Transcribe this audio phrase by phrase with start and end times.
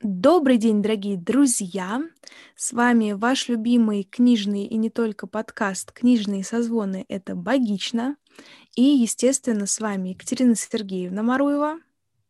[0.00, 2.00] Добрый день, дорогие друзья!
[2.54, 8.16] С вами ваш любимый книжный и не только подкаст «Книжные созвоны»— это «Богично».
[8.76, 11.80] И, естественно, с вами Екатерина Сергеевна Маруева.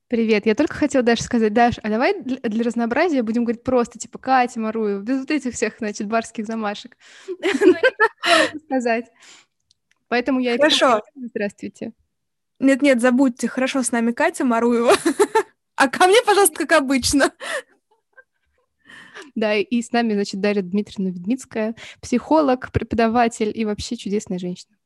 [0.07, 3.99] Привет, я только хотела Даша сказать, Даш, а давай для, для разнообразия будем говорить просто,
[3.99, 6.97] типа, Катя Маруева, без вот этих всех, значит, барских замашек.
[8.65, 9.11] сказать.
[10.09, 10.57] Поэтому я...
[10.57, 11.03] Хорошо.
[11.15, 11.93] Здравствуйте.
[12.61, 14.95] Нет-нет, забудьте, хорошо, с нами Катя Маруева.
[15.79, 17.33] А ко мне, пожалуйста, как обычно.
[19.35, 24.77] Да, и с нами, значит, Дарья Дмитриевна Ведмицкая, психолог, преподаватель и вообще чудесная женщина.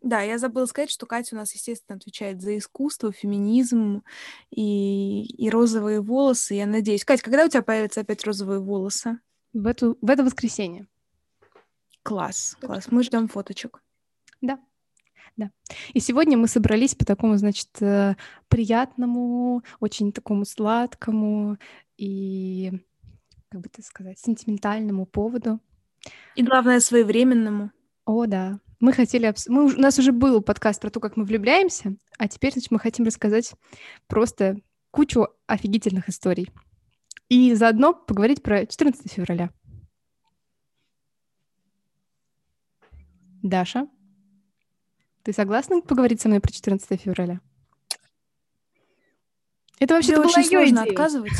[0.00, 4.02] Да, я забыла сказать, что Катя у нас, естественно, отвечает за искусство, феминизм
[4.50, 6.54] и, и розовые волосы.
[6.54, 7.04] Я надеюсь.
[7.04, 9.18] Катя, когда у тебя появятся опять розовые волосы?
[9.52, 10.86] В, эту, в это воскресенье.
[12.02, 12.86] Класс, класс.
[12.90, 13.82] Мы ждем фоточек.
[14.40, 14.58] Да.
[15.36, 15.50] Да.
[15.94, 18.16] И сегодня мы собрались по такому, значит, э,
[18.48, 21.58] приятному, очень такому сладкому
[21.96, 22.72] и,
[23.48, 25.60] как бы это сказать, сентиментальному поводу.
[26.36, 27.70] И, главное, своевременному.
[28.04, 28.60] О, да.
[28.80, 29.26] Мы хотели...
[29.26, 29.48] Обс...
[29.48, 29.66] Мы...
[29.66, 33.06] У нас уже был подкаст про то, как мы влюбляемся, а теперь, значит, мы хотим
[33.06, 33.54] рассказать
[34.08, 34.56] просто
[34.90, 36.50] кучу офигительных историй.
[37.28, 39.50] И заодно поговорить про 14 февраля.
[43.42, 43.88] Даша?
[45.22, 47.40] Ты согласна поговорить со мной про 14 февраля?
[49.78, 50.90] Это вообще очень сложно идея.
[50.92, 51.32] отказывать.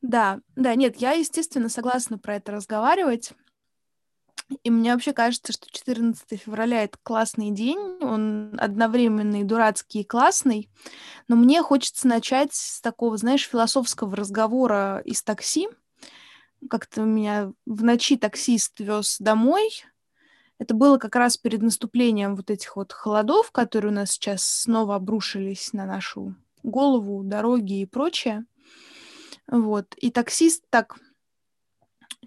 [0.00, 3.32] Да, да, нет, я, естественно, согласна про это разговаривать.
[4.62, 10.04] И мне вообще кажется, что 14 февраля— это классный день, он одновременно и дурацкий, и
[10.04, 10.70] классный,
[11.26, 15.68] но мне хочется начать с такого, знаешь, философского разговора из такси,
[16.68, 19.70] как-то меня в ночи таксист вез домой.
[20.58, 24.96] Это было как раз перед наступлением вот этих вот холодов, которые у нас сейчас снова
[24.96, 28.44] обрушились на нашу голову, дороги и прочее.
[29.46, 29.94] Вот.
[29.96, 30.98] И таксист так,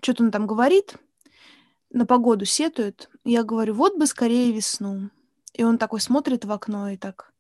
[0.02, 0.96] что-то он там говорит,
[1.90, 3.10] на погоду сетует.
[3.24, 5.10] Я говорю, вот бы скорее весну.
[5.54, 7.34] И он такой смотрит в окно и так,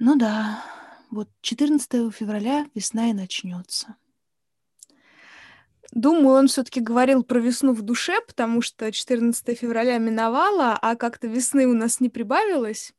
[0.00, 0.64] ну да,
[1.10, 3.96] вот 14 февраля весна и начнется.
[5.92, 11.28] Думаю, он все-таки говорил про весну в душе, потому что 14 февраля миновало, а как-то
[11.28, 12.92] весны у нас не прибавилось,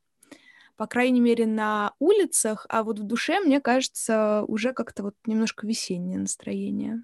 [0.75, 5.67] по крайней мере, на улицах, а вот в душе, мне кажется, уже как-то вот немножко
[5.67, 7.03] весеннее настроение.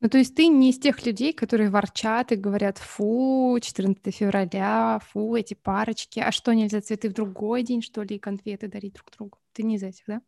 [0.00, 5.00] Ну, то есть ты не из тех людей, которые ворчат и говорят, фу, 14 февраля,
[5.02, 8.94] фу, эти парочки, а что, нельзя цветы в другой день, что ли, и конфеты дарить
[8.94, 9.38] друг другу?
[9.54, 10.20] Ты не из этих, да?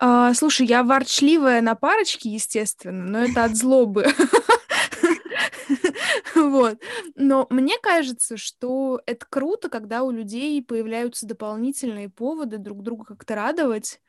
[0.00, 4.06] А, слушай, я ворчливая на парочке, естественно, но это от злобы.
[6.34, 6.78] Вот.
[7.16, 13.34] Но мне кажется, что это круто, когда у людей появляются дополнительные поводы друг друга как-то
[13.34, 14.00] радовать,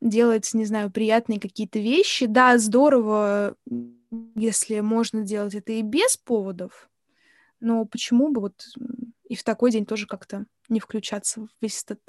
[0.00, 2.26] делать, не знаю, приятные какие-то вещи.
[2.26, 3.56] Да, здорово,
[4.36, 6.90] если можно делать это и без поводов,
[7.60, 8.66] но почему бы вот
[9.28, 12.02] и в такой день тоже как-то не включаться в весь этот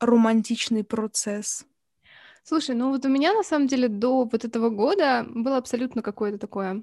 [0.00, 1.66] романтичный процесс?
[2.44, 6.38] Слушай, ну вот у меня на самом деле до вот этого года было абсолютно какое-то
[6.38, 6.82] такое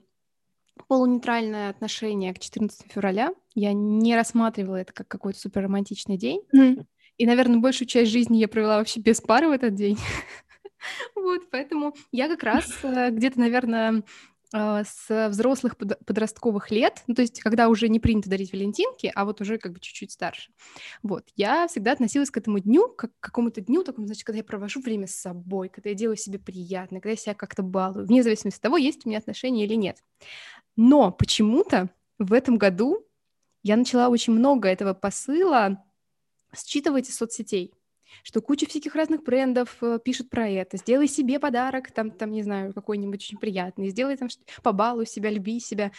[0.88, 3.34] полунейтральное отношение к 14 февраля.
[3.54, 6.42] Я не рассматривала это как какой-то супер романтичный день.
[6.56, 6.86] Mm.
[7.18, 9.98] И, наверное, большую часть жизни я провела вообще без пары в этот день.
[11.16, 14.04] вот, поэтому я как раз э, где-то, наверное,
[14.52, 19.42] с взрослых подростковых лет, ну, то есть когда уже не принято дарить валентинки, а вот
[19.42, 20.52] уже как бы чуть-чуть старше.
[21.04, 24.44] Вот, я всегда относилась к этому дню, как к какому-то дню, такому, значит, когда я
[24.44, 28.24] провожу время с собой, когда я делаю себе приятно, когда я себя как-то балую, вне
[28.24, 30.04] зависимости от того, есть у меня отношения или нет.
[30.76, 33.06] Но почему-то в этом году
[33.62, 35.84] я начала очень много этого посыла
[36.56, 37.74] считывать из соцсетей
[38.24, 40.78] что куча всяких разных брендов э, пишут про это.
[40.78, 43.90] Сделай себе подарок, там, там не знаю, какой-нибудь очень приятный.
[43.90, 44.30] Сделай там,
[44.64, 45.92] побалуй себя, люби себя.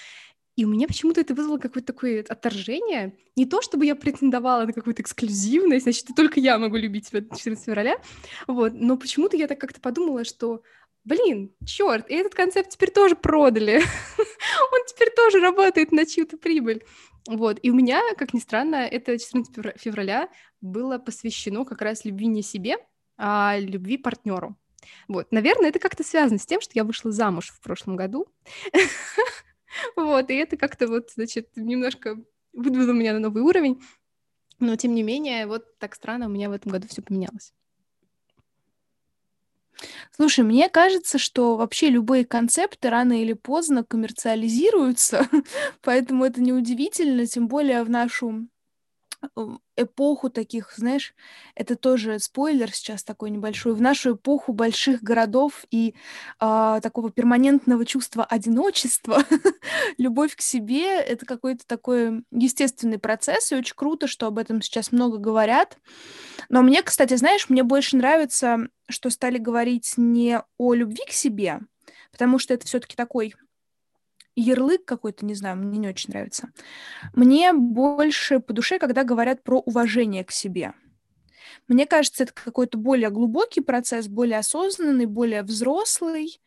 [0.57, 3.17] И у меня почему-то это вызвало какое-то такое отторжение.
[3.37, 7.65] Не то, чтобы я претендовала на какую-то эксклюзивность, значит, только я могу любить себя 14
[7.65, 7.97] февраля,
[8.47, 10.63] вот, но почему-то я так как-то подумала, что
[11.05, 13.77] блин, черт, и этот концепт теперь тоже продали.
[14.19, 16.85] Он теперь тоже работает на чью-то прибыль.
[17.27, 20.29] Вот, и у меня, как ни странно, это 14 февраля
[20.61, 22.77] было посвящено как раз любви не себе,
[23.17, 24.57] а любви партнеру.
[25.09, 28.27] Вот, наверное, это как-то связано с тем, что я вышла замуж в прошлом году.
[29.95, 32.17] Вот, и это как-то вот, значит, немножко
[32.53, 33.81] выдвинуло меня на новый уровень.
[34.59, 37.55] Но, тем не менее, вот так странно у меня в этом году все поменялось.
[40.15, 45.29] Слушай, мне кажется, что вообще любые концепты рано или поздно коммерциализируются,
[45.83, 48.47] поэтому это неудивительно, тем более в нашу
[49.77, 51.15] эпоху таких, знаешь,
[51.55, 55.95] это тоже спойлер сейчас такой небольшой, в нашу эпоху больших городов и
[56.41, 59.23] э, такого перманентного чувства одиночества,
[59.99, 64.93] любовь к себе— это какой-то такой естественный процесс, и очень круто, что об этом сейчас
[64.93, 65.79] много говорят.
[66.49, 71.61] Но мне, кстати, знаешь, мне больше нравится, что стали говорить не о любви к себе,
[72.11, 73.35] потому что это все-таки такой
[74.37, 76.51] ярлык какой-то, не знаю, мне не очень нравится.
[77.15, 80.75] Мне больше по душе, когда говорят про уважение к себе.
[81.69, 86.41] Мне кажется, это какой-то более глубокий процесс, более осознанный, более взрослый.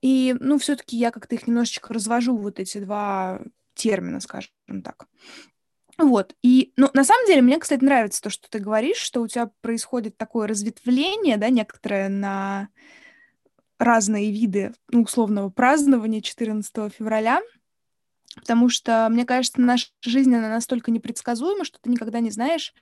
[0.00, 3.40] И, ну, все-таки я как-то их немножечко развожу, вот эти два
[3.74, 4.52] термина, скажем
[4.84, 5.06] так.
[5.98, 6.34] Вот.
[6.42, 9.50] И, ну, на самом деле, мне, кстати, нравится то, что ты говоришь, что у тебя
[9.60, 12.68] происходит такое разветвление, да, некоторое на
[13.80, 17.40] разные виды ну, условного празднования 14 февраля,
[18.36, 22.74] потому что, мне кажется, наша жизнь, она настолько непредсказуема, что ты никогда не знаешь,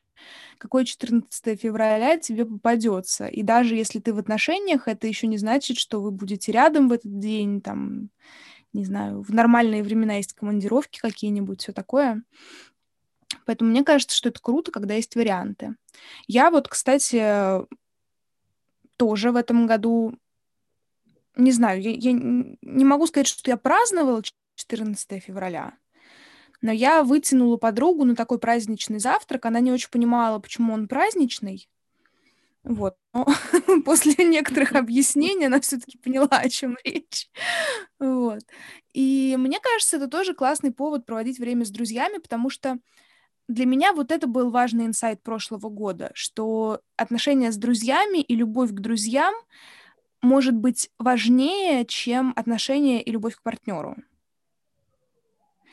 [0.58, 3.28] какое 14 февраля тебе попадется.
[3.28, 6.92] И даже если ты в отношениях, это еще не значит, что вы будете рядом в
[6.92, 8.10] этот день, там,
[8.72, 12.24] не знаю, в нормальные времена есть командировки какие-нибудь, все такое.
[13.46, 15.76] Поэтому мне кажется, что это круто, когда есть варианты.
[16.26, 17.64] Я вот, кстати,
[18.96, 20.18] тоже в этом году
[21.38, 24.22] не знаю, я, я не могу сказать, что я праздновала
[24.56, 25.78] 14 февраля,
[26.60, 29.46] но я вытянула подругу на такой праздничный завтрак.
[29.46, 31.68] Она не очень понимала, почему он праздничный.
[32.64, 32.96] Вот.
[33.14, 33.26] Но
[33.84, 37.30] после некоторых объяснений она все-таки поняла, о чем речь.
[37.98, 38.42] Вот.
[38.92, 42.78] И мне кажется, это тоже классный повод проводить время с друзьями, потому что
[43.48, 48.70] для меня вот это был важный инсайт прошлого года, что отношения с друзьями и любовь
[48.70, 49.34] к друзьям
[50.22, 53.96] может быть важнее, чем отношения и любовь к партнеру.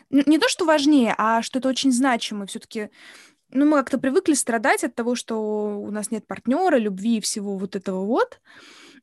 [0.09, 2.45] Не то, что важнее, а что это очень значимо.
[2.45, 2.89] Все-таки
[3.49, 7.57] ну, мы как-то привыкли страдать от того, что у нас нет партнера, любви и всего
[7.57, 8.39] вот этого вот.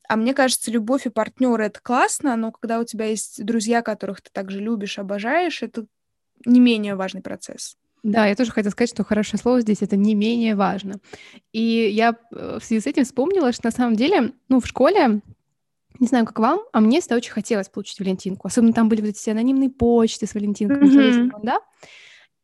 [0.07, 4.21] А мне кажется, любовь и партнеры это классно, но когда у тебя есть друзья, которых
[4.21, 5.85] ты также любишь, обожаешь, это
[6.45, 7.77] не менее важный процесс.
[8.03, 10.95] Да, я тоже хотела сказать, что хорошее слово здесь это не менее важно.
[11.53, 15.21] И я э, в связи с этим вспомнила, что на самом деле, ну, в школе
[15.99, 18.47] не знаю, как вам, а мне всегда очень хотелось получить Валентинку.
[18.47, 21.39] Особенно там были вот эти анонимные почты с Валентинками, mm-hmm.
[21.43, 21.59] да?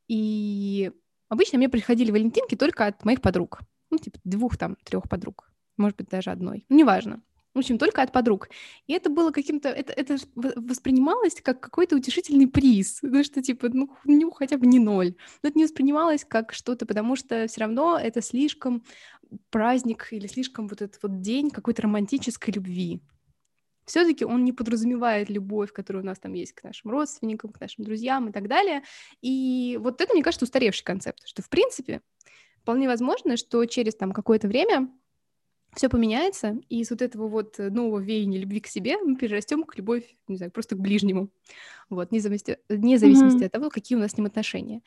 [0.08, 0.92] И
[1.30, 3.60] обычно мне приходили Валентинки только от моих подруг.
[3.92, 5.52] Ну, типа двух там, трех подруг.
[5.78, 6.66] Может быть, даже одной.
[6.70, 7.22] Ну, неважно.
[7.56, 8.50] В общем, только от подруг.
[8.86, 9.70] И это было каким-то...
[9.70, 13.00] Это, это воспринималось как какой-то утешительный приз.
[13.02, 15.16] Ну, что типа, ну, ну, хотя бы не ноль.
[15.42, 18.84] Но это не воспринималось как что-то, потому что все равно это слишком
[19.50, 23.02] праздник или слишком вот этот вот день какой-то романтической любви
[23.90, 27.84] все-таки он не подразумевает любовь, которая у нас там есть к нашим родственникам, к нашим
[27.84, 28.84] друзьям и так далее.
[29.22, 32.02] И вот это, мне кажется, устаревший концепт, что, в принципе,
[32.62, 34.92] вполне возможно, что через там какое-то время
[35.76, 39.76] все поменяется, и из вот этого вот нового веяния любви к себе мы перерастем к
[39.76, 41.30] любовь, не знаю, просто к ближнему,
[41.90, 43.46] вот, вне зависимости, вне зависимости mm-hmm.
[43.46, 44.82] от того, какие у нас с ним отношения.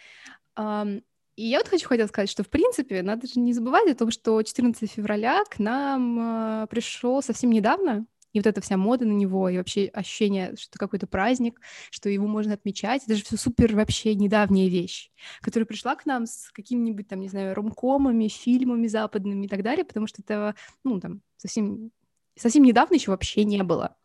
[1.34, 4.10] И я вот хочу хотела сказать, что, в принципе, надо же не забывать о том,
[4.10, 9.12] что 14 февраля к нам э, пришел совсем недавно, и вот эта вся мода на
[9.12, 13.36] него, и вообще ощущение, что это какой-то праздник, что его можно отмечать, это же все
[13.36, 18.86] супер вообще недавняя вещь, которая пришла к нам с какими-нибудь там, не знаю, ромкомами, фильмами
[18.86, 21.90] западными и так далее, потому что это, ну, там, совсем,
[22.36, 23.96] совсем недавно еще вообще не было.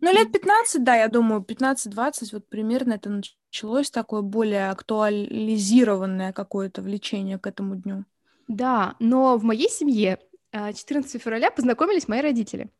[0.00, 6.82] Ну, лет 15, да, я думаю, 15-20, вот примерно это началось такое более актуализированное какое-то
[6.82, 8.04] влечение к этому дню.
[8.46, 10.18] Да, но в моей семье
[10.52, 12.70] 14 а, февраля познакомились мои родители.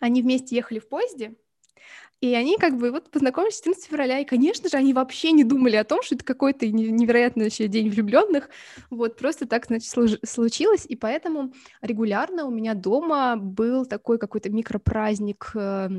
[0.00, 1.36] Они вместе ехали в поезде,
[2.20, 5.76] и они как бы вот познакомились 14 февраля, и, конечно же, они вообще не думали
[5.76, 8.48] о том, что это какой-то невероятный вообще день влюбленных.
[8.88, 9.90] Вот просто так, значит,
[10.24, 15.90] случилось, и поэтому регулярно у меня дома был такой какой-то микропраздник э,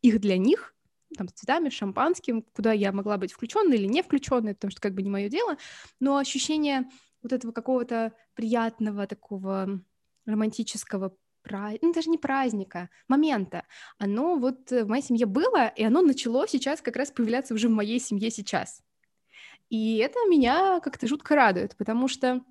[0.00, 0.74] их для них,
[1.16, 4.94] там, с цветами, шампанским, куда я могла быть включенной или не включенной, потому что как
[4.94, 5.58] бы не мое дело,
[6.00, 6.88] но ощущение
[7.22, 9.80] вот этого какого-то приятного такого
[10.24, 11.14] романтического
[11.48, 13.64] праздника, ну, даже не праздника, момента.
[13.98, 17.72] Оно вот в моей семье было, и оно начало сейчас как раз появляться уже в
[17.72, 18.82] моей семье сейчас.
[19.70, 22.42] И это меня как-то жутко радует, потому что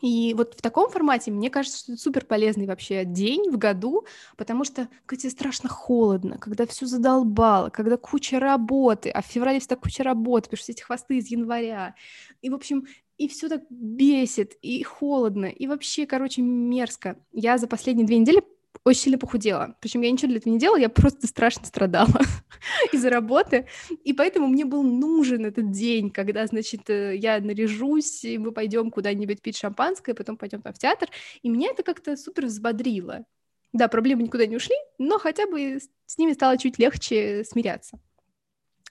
[0.00, 4.06] и вот в таком формате, мне кажется, что это супер полезный вообще день в году,
[4.36, 9.58] потому что когда тебе страшно холодно, когда все задолбало, когда куча работы, а в феврале
[9.58, 11.94] всегда куча работы, что все эти хвосты из января.
[12.42, 12.86] И, в общем,
[13.18, 17.18] и все так бесит, и холодно, и вообще, короче, мерзко.
[17.32, 18.42] Я за последние две недели
[18.84, 19.76] очень сильно похудела.
[19.80, 22.20] Причем я ничего для этого не делала, я просто страшно страдала
[22.92, 23.66] из-за работы.
[24.04, 28.90] И поэтому мне был нужен этот день, когда, значит, э, я наряжусь, и мы пойдем
[28.90, 31.08] куда-нибудь пить шампанское, потом пойдем там в театр.
[31.42, 33.24] И меня это как-то супер взбодрило.
[33.72, 38.00] Да, проблемы никуда не ушли, но хотя бы с ними стало чуть легче смиряться.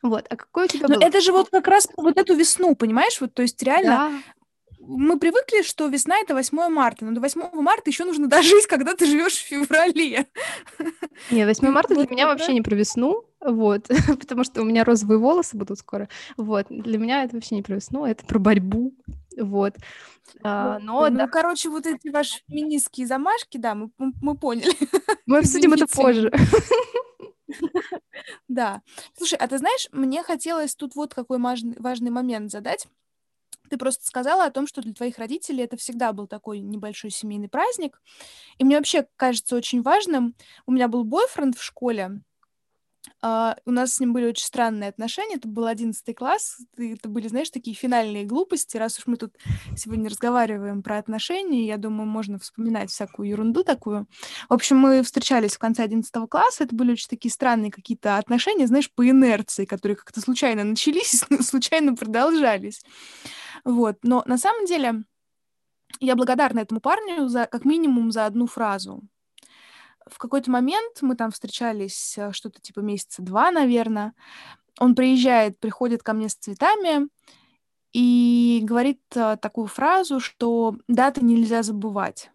[0.03, 1.01] Вот, а какой у тебя Но был?
[1.01, 3.19] это же вот как раз вот эту весну, понимаешь?
[3.19, 4.11] Вот, то есть реально Да,
[4.87, 8.95] мы привыкли, что весна это 8 марта, но до 8 марта еще нужно дожить, когда
[8.95, 10.27] ты живешь в феврале.
[11.31, 13.87] не, 8 марта для меня вообще не про весну, вот,
[14.19, 17.75] потому что у меня розовые волосы будут скоро, вот, для меня это вообще не про
[17.75, 18.93] весну, это про борьбу,
[19.37, 19.75] вот,
[20.41, 24.73] А, но Ну, да, короче, вот эти ваши феминистские замашки, да, мы, мы, поняли.
[25.25, 26.31] мы обсудим это позже.
[28.47, 28.81] Да.
[29.17, 32.87] Слушай, а ты знаешь, мне хотелось тут вот какой важный, момент задать.
[33.69, 37.49] Ты просто сказала о том, что для твоих родителей это всегда был такой небольшой семейный
[37.49, 38.01] праздник.
[38.59, 40.35] И мне вообще кажется очень важным.
[40.67, 42.21] У меня был бойфренд в школе,
[43.21, 45.35] а, у нас с ним были очень странные отношения.
[45.35, 46.57] Это был одиннадцатый класс.
[46.77, 48.77] и Это были, знаешь, такие финальные глупости.
[48.77, 49.35] Раз уж мы тут
[49.75, 54.07] сегодня разговариваем про отношения, я думаю, можно вспоминать всякую ерунду такую.
[54.49, 56.63] В общем, мы встречались в конце одиннадцатого класса.
[56.63, 61.95] Это были очень такие странные какие-то отношения, знаешь, по инерции, которые как-то случайно начались случайно
[61.95, 62.83] продолжались.
[63.63, 63.97] Вот.
[64.03, 65.03] Но на самом деле
[65.99, 69.03] я благодарна этому парню за как минимум за одну фразу
[70.11, 74.13] в какой-то момент мы там встречались э, что-то типа месяца два, наверное.
[74.79, 77.07] Он приезжает, приходит ко мне с цветами
[77.93, 82.29] и говорит э, такую фразу, что даты нельзя забывать.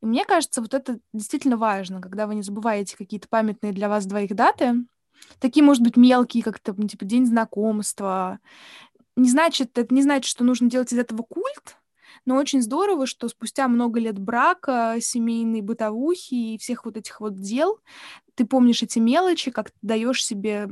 [0.00, 4.04] И мне кажется, вот это действительно важно, когда вы не забываете какие-то памятные для вас
[4.04, 4.84] двоих даты,
[5.38, 8.40] такие, может быть, мелкие, как то типа день знакомства.
[9.16, 11.76] Не значит, это не значит, что нужно делать из этого культ,
[12.24, 17.40] но очень здорово, что спустя много лет брака, семейной бытовухи и всех вот этих вот
[17.40, 17.78] дел,
[18.34, 20.68] ты помнишь эти мелочи, как даешь себе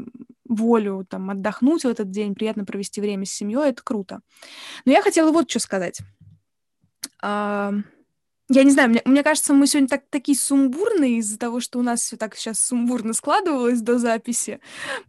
[0.47, 4.21] волю там отдохнуть в этот день, приятно провести время с семьей, это круто.
[4.85, 6.01] Но я хотела вот что сказать.
[7.23, 7.73] А,
[8.49, 11.83] Я не знаю, мне, мне кажется, мы сегодня так, такие сумбурные из-за того, что у
[11.83, 14.61] нас все так сейчас сумбурно складывалось до записи,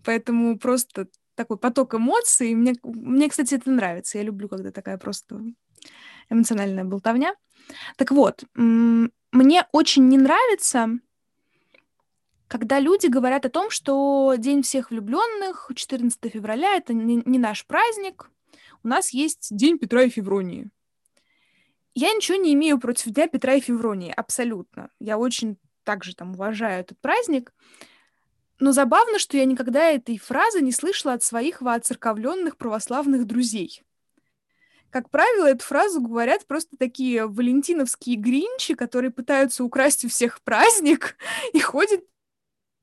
[0.05, 2.53] поэтому просто такой поток эмоций.
[2.53, 4.17] Мне, мне, кстати, это нравится.
[4.19, 5.41] Я люблю, когда такая просто
[6.31, 7.35] эмоциональная болтовня.
[7.97, 10.89] Так вот, мне очень не нравится,
[12.47, 17.65] когда люди говорят о том, что День всех влюбленных, 14 февраля, это не, не наш
[17.65, 18.29] праздник,
[18.83, 20.69] у нас есть День Петра и Февронии.
[21.93, 24.89] Я ничего не имею против Дня Петра и Февронии, абсолютно.
[24.99, 27.53] Я очень также там уважаю этот праздник.
[28.59, 33.83] Но забавно, что я никогда этой фразы не слышала от своих воцерковленных православных друзей.
[34.91, 41.15] Как правило, эту фразу говорят просто такие валентиновские гринчи, которые пытаются украсть у всех праздник
[41.53, 42.03] и ходят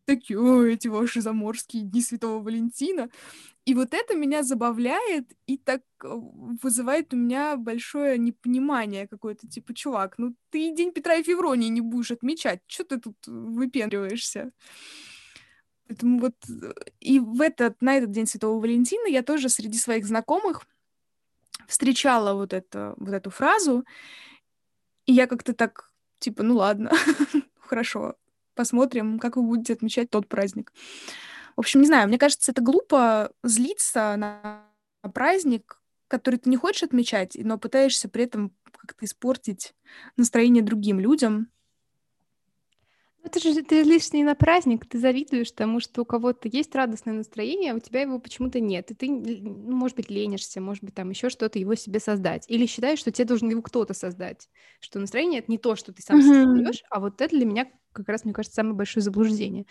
[0.07, 3.11] такие, о, эти ваши заморские дни Святого Валентина.
[3.67, 9.75] И вот это меня забавляет и так э, вызывает у меня большое непонимание какое-то, типа,
[9.75, 14.53] чувак, ну ты День Петра и Февронии не будешь отмечать, что ты тут выпендриваешься?
[15.87, 20.07] Поэтому вот э, и в этот, на этот День Святого Валентина я тоже среди своих
[20.07, 20.63] знакомых
[21.69, 23.85] встречала вот, это, вот эту фразу,
[25.07, 26.91] и я как-то так, типа, ну ладно,
[27.61, 28.17] хорошо,
[28.55, 30.73] посмотрим, как вы будете отмечать тот праздник.
[31.57, 34.65] В общем, не знаю, мне кажется, это глупо злиться на
[35.15, 39.75] праздник, который ты не хочешь отмечать, но пытаешься при этом как-то испортить
[40.17, 41.49] настроение другим людям.
[43.29, 47.13] Это же ты лишь не на праздник, ты завидуешь тому, что у кого-то есть радостное
[47.13, 48.91] настроение, а у тебя его почему-то нет.
[48.91, 52.47] И ты, ну, может быть, ленишься, может быть, там еще что-то его себе создать.
[52.49, 54.49] Или считаешь, что тебе должен его кто-то создать.
[54.81, 56.65] Что настроение— это не то, что ты сам Мгм.
[56.65, 59.67] создаешь, а вот это для меня как раз, мне кажется, самое большое заблуждение.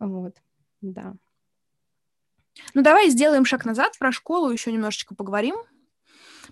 [0.00, 0.36] Вот,
[0.82, 1.14] да.
[2.74, 5.56] Ну, давай сделаем шаг назад, про школу еще немножечко поговорим,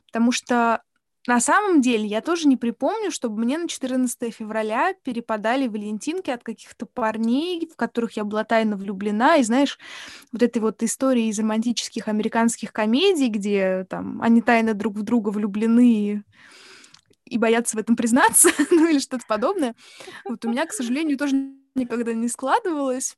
[0.06, 0.83] потому что
[1.26, 6.45] на самом деле я тоже не припомню, чтобы мне на 14 февраля перепадали валентинки от
[6.45, 9.37] каких-то парней, в которых я была тайно влюблена.
[9.37, 9.78] И знаешь,
[10.33, 15.30] вот этой вот истории из романтических американских комедий, где там они тайно друг в друга
[15.30, 16.25] влюблены
[17.25, 19.75] и боятся в этом признаться, ну или что-то подобное.
[20.25, 21.37] Вот у меня, к сожалению, тоже
[21.75, 23.16] никогда не складывалось.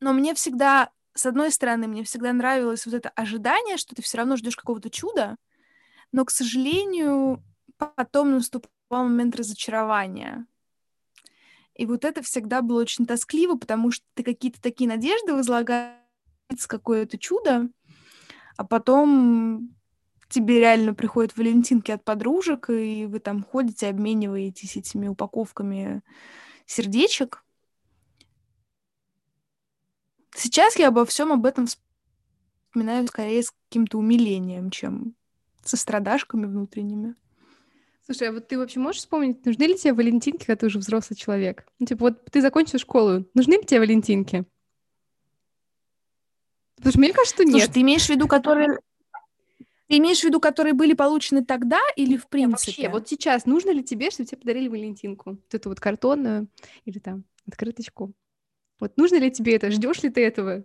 [0.00, 4.18] Но мне всегда, с одной стороны, мне всегда нравилось вот это ожидание, что ты все
[4.18, 5.36] равно ждешь какого-то чуда,
[6.14, 7.42] но, к сожалению,
[7.76, 10.46] потом наступал момент разочарования.
[11.74, 15.98] И вот это всегда было очень тоскливо, потому что ты какие-то такие надежды возлагаешь
[16.68, 17.68] какое-то чудо,
[18.56, 19.74] а потом
[20.28, 26.00] тебе реально приходят валентинки от подружек, и вы там ходите, обмениваетесь этими упаковками
[26.64, 27.44] сердечек.
[30.32, 35.16] Сейчас я обо всем об этом вспоминаю скорее с каким-то умилением, чем
[35.64, 37.14] со страдашками внутренними.
[38.04, 41.16] Слушай, а вот ты вообще можешь вспомнить, нужны ли тебе валентинки, когда ты уже взрослый
[41.16, 41.66] человек?
[41.78, 44.44] Ну, типа, вот ты закончил школу, нужны ли тебе валентинки?
[46.76, 47.52] Потому что мне кажется, что нет.
[47.52, 48.78] Слушай, ты имеешь в виду, которые...
[49.88, 52.72] Ты имеешь в виду, которые были получены тогда или в принципе?
[52.72, 55.30] Вообще, вот сейчас нужно ли тебе, чтобы тебе подарили валентинку?
[55.30, 56.48] Вот эту вот картонную
[56.84, 58.12] или там открыточку?
[58.80, 59.70] Вот нужно ли тебе это?
[59.70, 60.64] Ждешь ли ты этого?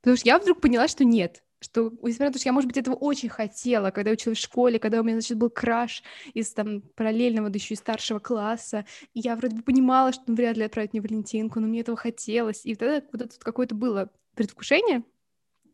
[0.00, 2.76] Потому что я вдруг поняла, что нет что, несмотря на то, что я, может быть,
[2.76, 6.02] этого очень хотела, когда я училась в школе, когда у меня, значит, был краш
[6.34, 8.84] из там параллельного, да еще и старшего класса,
[9.14, 11.96] и я вроде бы понимала, что ну, вряд ли отправить мне Валентинку, но мне этого
[11.96, 15.04] хотелось, и тогда вот это какое-то было предвкушение,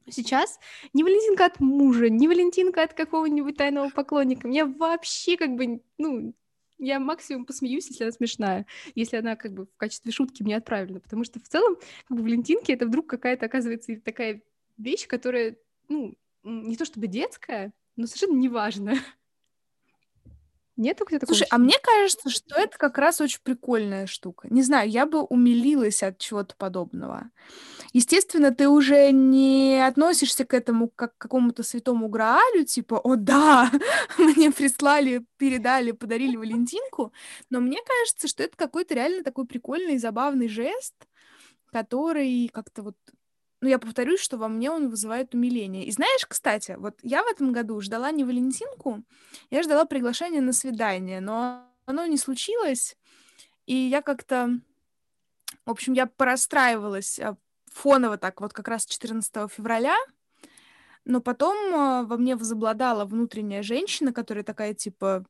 [0.08, 0.58] Сейчас
[0.92, 4.48] не Валентинка от мужа, не Валентинка от какого-нибудь тайного поклонника.
[4.48, 6.34] Мне вообще как бы, ну,
[6.78, 11.00] я максимум посмеюсь, если она смешная, если она как бы в качестве шутки мне отправлена,
[11.00, 11.76] потому что в целом
[12.08, 14.42] как бы Валентинки это вдруг какая-то оказывается такая
[14.78, 15.56] вещь, которая
[15.90, 18.94] ну, не то чтобы детская, но совершенно неважно.
[20.76, 24.48] Нету где-то Слушай, а мне кажется, что это как раз очень прикольная штука.
[24.48, 27.30] Не знаю, я бы умилилась от чего-то подобного.
[27.92, 33.70] Естественно, ты уже не относишься к этому как к какому-то святому Граалю, типа, о да,
[34.18, 37.12] мне прислали, передали, подарили Валентинку,
[37.50, 40.94] но мне кажется, что это какой-то реально такой прикольный, забавный жест,
[41.72, 42.96] который как-то вот
[43.60, 45.84] ну, я повторюсь, что во мне он вызывает умиление.
[45.84, 49.02] И знаешь, кстати, вот я в этом году ждала не Валентинку,
[49.50, 52.96] я ждала приглашения на свидание, но оно не случилось,
[53.66, 54.58] и я как-то,
[55.66, 57.36] в общем, я порастраивалась а,
[57.70, 59.96] фоново так вот как раз 14 февраля,
[61.04, 65.24] но потом э, во мне возобладала внутренняя женщина, которая такая, типа,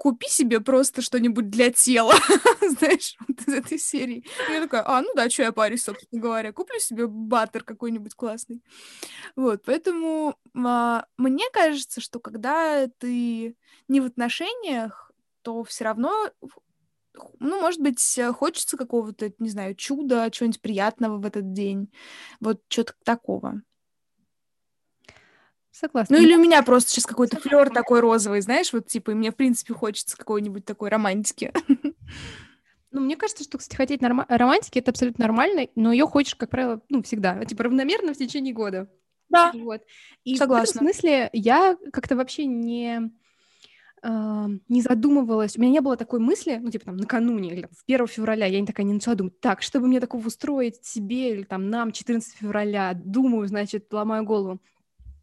[0.00, 2.14] купи себе просто что-нибудь для тела,
[2.78, 4.24] знаешь, вот из этой серии.
[4.48, 8.14] И я такая, а, ну да, что я парюсь, собственно говоря, куплю себе баттер какой-нибудь
[8.14, 8.62] классный.
[9.36, 13.56] Вот, поэтому а, мне кажется, что когда ты
[13.88, 16.30] не в отношениях, то все равно
[17.38, 21.92] ну, может быть, хочется какого-то, не знаю, чуда, чего-нибудь приятного в этот день.
[22.40, 23.60] Вот что-то такого.
[25.80, 26.14] Согласна.
[26.14, 29.30] Ну или у меня просто сейчас какой-то флер такой розовый, знаешь, вот типа, и мне,
[29.30, 31.52] в принципе, хочется какой-нибудь такой романтики.
[32.92, 34.24] Ну, мне кажется, что, кстати, хотеть норм...
[34.28, 38.52] романтики это абсолютно нормально, но ее хочешь, как правило, ну, всегда, типа, равномерно в течение
[38.52, 38.90] года.
[39.28, 39.52] Да.
[39.54, 39.82] Вот.
[40.24, 40.66] И Согласна.
[40.66, 43.12] в этом смысле я как-то вообще не
[44.02, 47.70] Uh, не задумывалась, у меня не было такой мысли, ну, типа, там, накануне или там,
[47.70, 51.34] в 1 февраля, я не такая не начала думать, так, чтобы мне такого устроить себе
[51.34, 54.58] или там нам 14 февраля, думаю, значит, ломаю голову.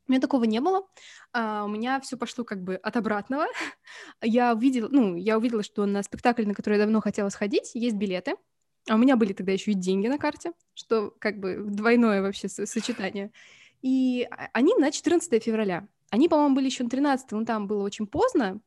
[0.07, 0.87] У меня такого не было.
[1.33, 3.45] А, у меня все пошло как бы от обратного.
[4.21, 7.95] я увидела, ну, я увидела, что на спектакль, на который я давно хотела сходить, есть
[7.95, 8.35] билеты.
[8.89, 12.47] А у меня были тогда еще и деньги на карте, что как бы двойное вообще
[12.47, 13.31] сочетание.
[13.81, 15.87] И а, они на 14 февраля.
[16.09, 18.61] Они, по-моему, были еще на 13, но там было очень поздно.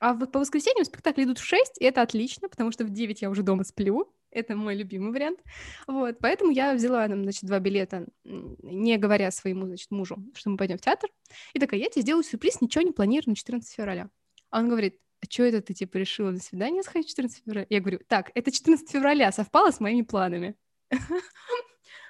[0.00, 3.30] А по воскресеньям спектакли идут в 6, и это отлично, потому что в 9 я
[3.30, 4.12] уже дома сплю.
[4.36, 5.40] Это мой любимый вариант.
[5.86, 10.76] Вот, поэтому я взяла, значит, два билета, не говоря своему, значит, мужу, что мы пойдем
[10.76, 11.08] в театр.
[11.54, 14.10] И такая, я тебе сделаю сюрприз, ничего не планирую на 14 февраля.
[14.50, 17.66] А он говорит, а что это ты, типа, решила на свидание сходить 14 февраля?
[17.70, 20.54] Я говорю, так, это 14 февраля совпало с моими планами.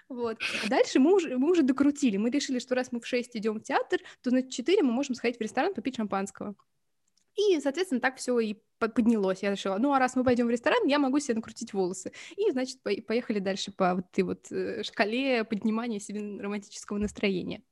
[0.08, 0.38] Вот.
[0.64, 2.16] А дальше мы уже, мы уже докрутили.
[2.16, 5.16] Мы решили, что раз мы в 6 идем в театр, то на 4 мы можем
[5.16, 6.54] сходить в ресторан попить шампанского.
[7.36, 9.42] И, соответственно, так все и поднялось.
[9.42, 12.12] Я решила, ну, а раз мы пойдем в ресторан, я могу себе накрутить волосы.
[12.36, 17.62] И, значит, поехали дальше по вот этой вот э, шкале поднимания себе романтического настроения.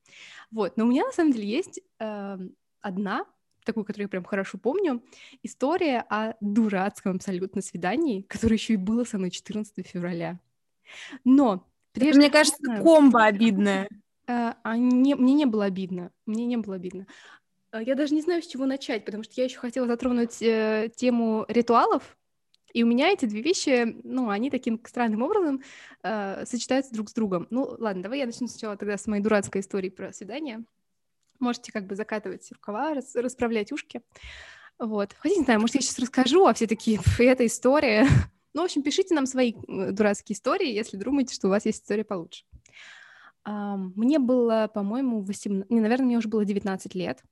[0.50, 0.76] Вот.
[0.76, 2.38] Но у меня, на самом деле, есть э,
[2.80, 3.26] одна
[3.64, 5.02] такую, которую я прям хорошо помню,
[5.42, 10.38] история о дурацком абсолютно свидании, которое еще и было со мной 14 февраля.
[11.24, 13.88] Но прежде Мне кажется, комбо обидное.
[14.26, 16.12] А, а не, мне не было обидно.
[16.26, 17.06] Мне не было обидно.
[17.74, 20.90] А, я даже не знаю, с чего начать, потому что я еще хотела затронуть э,
[20.94, 22.16] тему ритуалов,
[22.72, 25.60] и у меня эти две вещи, ну, они таким странным образом
[26.04, 27.48] э, сочетаются друг с другом.
[27.50, 30.64] Ну, ладно, давай я начну сначала тогда с моей дурацкой истории про свидание.
[31.40, 34.02] Можете как бы закатывать рукава, рас, расправлять ушки.
[34.78, 35.12] Вот.
[35.18, 38.06] Хотя не знаю, может, я сейчас расскажу, а все такие, эта история.
[38.54, 41.82] ну, в общем, пишите нам свои э, дурацкие истории, если думаете, что у вас есть
[41.82, 42.44] история получше.
[43.46, 45.68] Uh, мне было, по-моему, 18...
[45.68, 47.22] Не, наверное, мне уже было 19 лет.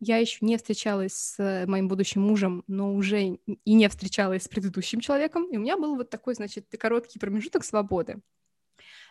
[0.00, 5.00] Я еще не встречалась с моим будущим мужем, но уже и не встречалась с предыдущим
[5.00, 5.50] человеком.
[5.50, 8.20] И у меня был вот такой, значит, короткий промежуток свободы,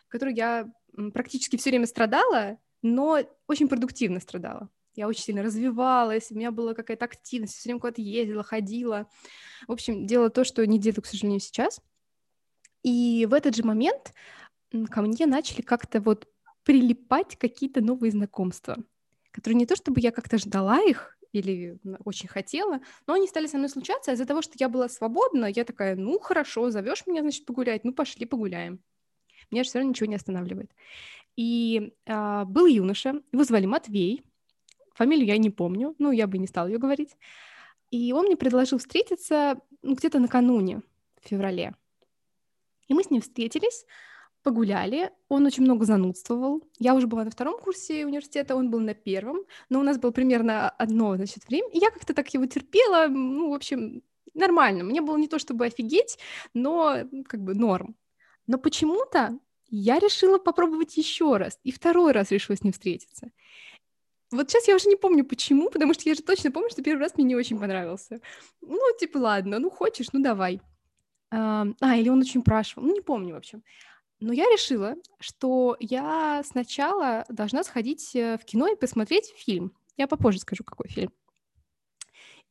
[0.08, 0.72] в который я
[1.14, 4.70] практически все время страдала, но очень продуктивно страдала.
[4.96, 9.10] Я очень сильно развивалась, у меня была какая-то активность, все время куда-то ездила, ходила.
[9.68, 11.82] В общем, делала то, что не делаю, к сожалению, сейчас.
[12.84, 14.14] И в этот же момент
[14.92, 16.28] ко мне начали как-то вот
[16.64, 18.78] прилипать какие-то новые знакомства,
[19.34, 23.58] которые не то чтобы я как-то ждала их или очень хотела, но они стали со
[23.58, 27.46] мной случаться из-за того, что я была свободна, я такая, ну хорошо, зовешь меня, значит,
[27.46, 28.80] погулять, ну пошли погуляем.
[29.50, 30.72] Меня же все равно ничего не останавливает.
[31.36, 34.24] И а, был юноша, его звали Матвей,
[34.94, 37.18] фамилию я не помню, ну я бы не стала ее говорить.
[37.90, 40.84] И он мне предложил встретиться ну, где-то накануне,
[41.22, 41.74] в феврале.
[42.88, 43.86] И мы с ним встретились,
[44.44, 46.62] погуляли, он очень много занудствовал.
[46.80, 50.12] Я уже была на втором курсе университета, он был на первом, но у нас было
[50.12, 54.04] примерно одно, значит, время, и я как-то так его терпела, ну, в общем,
[54.34, 54.84] нормально.
[54.84, 56.20] Мне было не то чтобы офигеть,
[56.54, 57.96] но как бы норм.
[58.48, 63.32] Но почему-то я решила попробовать еще раз, и второй раз решила с ним встретиться.
[64.32, 67.02] Вот сейчас я уже не помню, почему, потому что я же точно помню, что первый
[67.02, 68.20] раз мне не очень понравился.
[68.62, 70.60] Ну, типа, ладно, ну хочешь, ну давай.
[71.32, 73.64] А, или он очень спрашивал, ну не помню, в общем.
[74.24, 79.74] Но я решила, что я сначала должна сходить э, в кино и посмотреть фильм.
[79.98, 81.12] Я попозже скажу, какой фильм.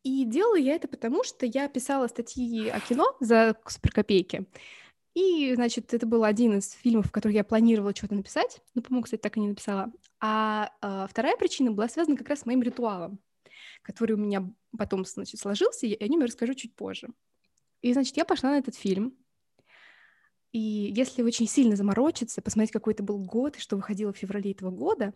[0.02, 4.46] И делала я это потому, что я писала статьи о кино за суперкопейки.
[5.14, 8.60] И, значит, это был один из фильмов, в который я планировала что-то написать.
[8.74, 9.90] Ну, по-моему, кстати, так и не написала.
[10.20, 13.18] А, а вторая причина была связана как раз с моим ритуалом,
[13.80, 17.08] который у меня потом, значит, сложился, и о нем я расскажу чуть позже.
[17.80, 19.16] И, значит, я пошла на этот фильм.
[20.52, 24.52] И если очень сильно заморочиться, посмотреть, какой это был год и что выходило в феврале
[24.52, 25.14] этого года,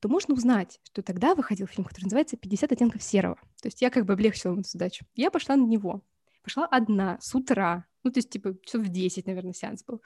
[0.00, 3.36] то можно узнать, что тогда выходил фильм, который называется «50 оттенков серого».
[3.60, 5.04] То есть я как бы облегчила эту задачу.
[5.14, 6.02] Я пошла на него.
[6.42, 7.84] Пошла одна, с утра.
[8.04, 10.00] Ну, то есть, типа, часов в 10, наверное, сеанс был.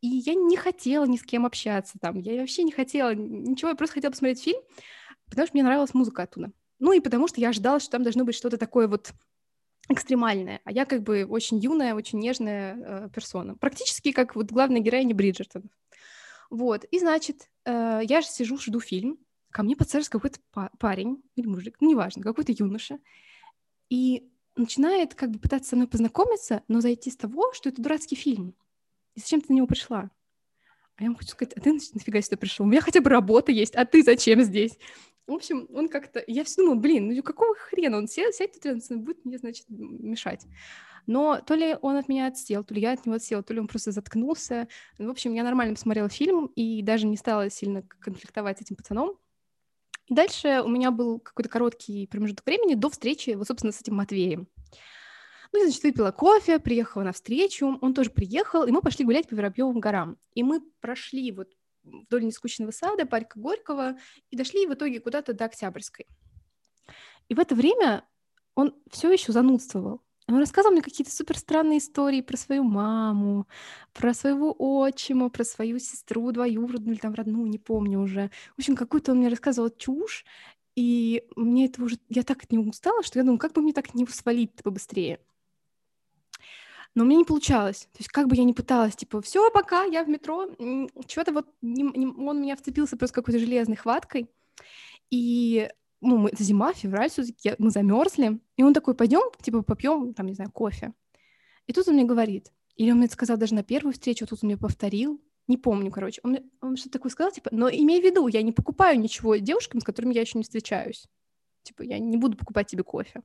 [0.00, 2.18] И я не хотела ни с кем общаться там.
[2.18, 3.70] Я вообще не хотела ничего.
[3.70, 4.60] Я просто хотела посмотреть фильм,
[5.30, 6.50] потому что мне нравилась музыка оттуда.
[6.80, 9.12] Ну, и потому что я ожидала, что там должно быть что-то такое вот
[9.88, 13.56] экстремальная, а я как бы очень юная, очень нежная э, персона.
[13.56, 15.70] Практически как вот главная героиня Бриджертон.
[16.50, 19.18] Вот, и значит, э, я же сижу, жду фильм,
[19.50, 22.98] ко мне подсаживается какой-то па- парень или мужик, ну, неважно, какой-то юноша,
[23.88, 28.16] и начинает как бы пытаться со мной познакомиться, но зайти с того, что это дурацкий
[28.16, 28.54] фильм.
[29.14, 30.10] И зачем ты на него пришла?
[30.96, 32.64] А я ему хочу сказать, а ты нафига сюда пришел?
[32.64, 34.78] У меня хотя бы работа есть, а ты зачем здесь?
[35.26, 36.22] В общем, он как-то...
[36.26, 39.66] Я все думала, блин, ну какого хрена он сел, сядет тут рядом, будет мне, значит,
[39.68, 40.46] мешать.
[41.06, 43.60] Но то ли он от меня отсел, то ли я от него отсела, то ли
[43.60, 44.68] он просто заткнулся.
[44.98, 49.16] В общем, я нормально посмотрела фильм и даже не стала сильно конфликтовать с этим пацаном.
[50.06, 53.96] И дальше у меня был какой-то короткий промежуток времени до встречи, вот, собственно, с этим
[53.96, 54.48] Матвеем.
[55.52, 59.36] Ну, значит, выпила кофе, приехала на встречу, он тоже приехал, и мы пошли гулять по
[59.36, 60.18] Воробьевым горам.
[60.34, 61.48] И мы прошли вот
[61.86, 63.96] вдоль нескучного сада, парка Горького,
[64.30, 66.06] и дошли в итоге куда-то до Октябрьской.
[67.28, 68.04] И в это время
[68.54, 70.02] он все еще занудствовал.
[70.28, 73.46] Он рассказывал мне какие-то супер странные истории про свою маму,
[73.92, 78.30] про своего отчима, про свою сестру двоюродную или там родную, не помню уже.
[78.56, 80.24] В общем, какую-то он мне рассказывал чушь,
[80.74, 81.98] и мне это уже...
[82.08, 85.20] Я так от него устала, что я думаю, как бы мне так не свалить побыстрее.
[86.96, 87.88] Но у меня не получалось.
[87.92, 90.48] То есть как бы я ни пыталась, типа, все, пока, я в метро,
[91.06, 94.30] что-то вот не, не, он меня вцепился просто какой-то железной хваткой.
[95.10, 95.68] И
[96.00, 98.40] ну, мы, это зима, февраль, все-таки мы замерзли.
[98.56, 100.94] И он такой, пойдем, типа, попьем, там, не знаю, кофе.
[101.66, 104.28] И тут он мне говорит, или он мне это сказал даже на первую встречу, а
[104.28, 106.22] тут он мне повторил, не помню, короче.
[106.24, 109.36] Он, мне, он что-то такое сказал, типа, но имей в виду, я не покупаю ничего
[109.36, 111.06] девушкам, с которыми я еще не встречаюсь.
[111.62, 113.20] Типа, я не буду покупать тебе кофе.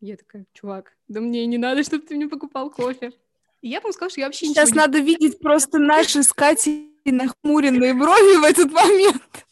[0.00, 3.12] Я такая, чувак, да мне не надо, чтобы ты мне покупал кофе.
[3.62, 6.92] И я бы сказала, что я вообще Сейчас ничего надо видеть просто наши с Катей
[7.04, 9.46] нахмуренные брови в этот момент.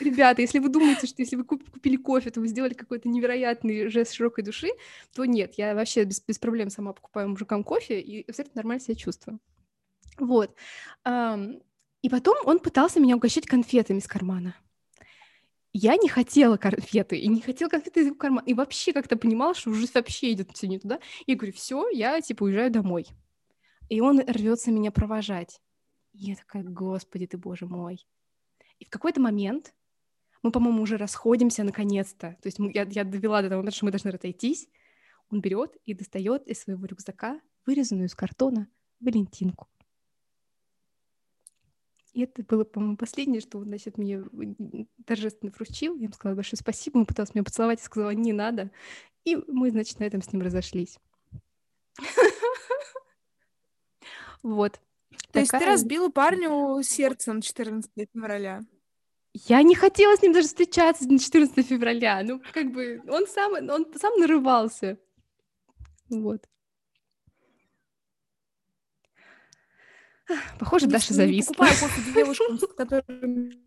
[0.00, 4.12] Ребята, если вы думаете, что если вы купили кофе, то вы сделали какой-то невероятный жест
[4.12, 4.68] широкой души,
[5.14, 8.94] то нет, я вообще без, без проблем сама покупаю мужикам кофе и абсолютно нормально себя
[8.94, 9.40] чувствую.
[10.18, 10.54] Вот.
[11.06, 14.54] И потом он пытался меня угощать конфетами из кармана
[15.78, 19.70] я не хотела конфеты, и не хотела конфеты его кармана, и вообще как-то понимала, что
[19.70, 20.98] уже вообще идет все не туда.
[21.26, 23.06] И говорю, все, я типа уезжаю домой.
[23.88, 25.60] И он рвется меня провожать.
[26.12, 28.06] И я такая, господи ты, боже мой.
[28.78, 29.74] И в какой-то момент
[30.42, 32.36] мы, по-моему, уже расходимся наконец-то.
[32.42, 34.68] То есть мы, я, я довела до того что мы должны разойтись.
[35.30, 38.68] Он берет и достает из своего рюкзака вырезанную из картона
[39.00, 39.68] Валентинку.
[42.18, 44.24] И это было, по-моему, последнее, что он, значит, мне
[45.06, 45.94] торжественно вручил.
[45.94, 46.98] Я ему сказала большое спасибо.
[46.98, 48.72] Он пытался меня поцеловать и сказала, не надо.
[49.24, 50.98] И мы, значит, на этом с ним разошлись.
[54.42, 54.80] Вот.
[55.32, 58.62] То есть ты разбила парню сердце на 14 февраля?
[59.34, 62.22] Я не хотела с ним даже встречаться на 14 февраля.
[62.24, 64.98] Ну, как бы, он сам, он сам нарывался.
[66.08, 66.48] Вот.
[70.58, 71.52] Похоже, Не, Даша не зависла.
[71.54, 73.58] покупаю кофе девушкам, с которыми...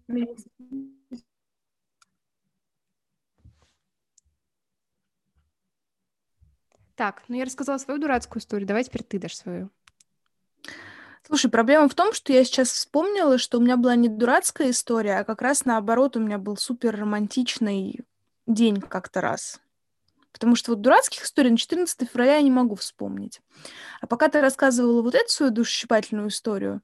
[6.96, 8.68] Так, ну я рассказала свою дурацкую историю.
[8.68, 9.70] Давай теперь ты дашь свою.
[11.26, 15.20] Слушай, проблема в том, что я сейчас вспомнила, что у меня была не дурацкая история,
[15.20, 18.02] а как раз наоборот, у меня был супер романтичный
[18.48, 19.61] день как-то раз.
[20.42, 23.42] Потому что вот дурацких историй на 14 февраля я не могу вспомнить.
[24.02, 26.82] А пока ты рассказывала вот эту свою душесчипательную историю,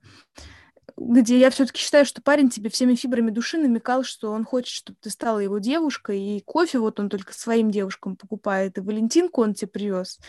[0.95, 4.99] где я все-таки считаю, что парень тебе всеми фибрами души намекал, что он хочет, чтобы
[5.01, 9.55] ты стала его девушкой, и кофе вот он только своим девушкам покупает, и Валентинку он
[9.55, 10.19] тебе привез.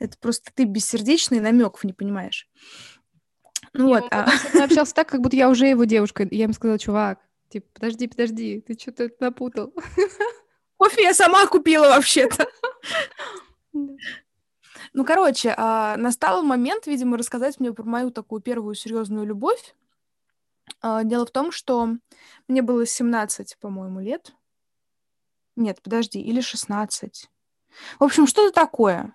[0.00, 2.48] Это просто ты бессердечный намеков не понимаешь.
[3.72, 4.28] Ну вот, он а...
[4.52, 6.26] мной общался так, как будто я уже его девушка.
[6.28, 9.72] Я ему сказала, чувак, типа, подожди, подожди, ты что-то напутал.
[10.84, 12.46] Кофе я сама купила вообще-то.
[14.92, 19.74] Ну, короче, а, настал момент, видимо, рассказать мне про мою такую первую серьезную любовь.
[20.80, 21.88] А, Дело в том, что
[22.46, 24.34] мне было 17, по-моему, лет.
[25.56, 27.28] Нет, подожди, или 16.
[27.98, 29.14] В общем, что-то такое.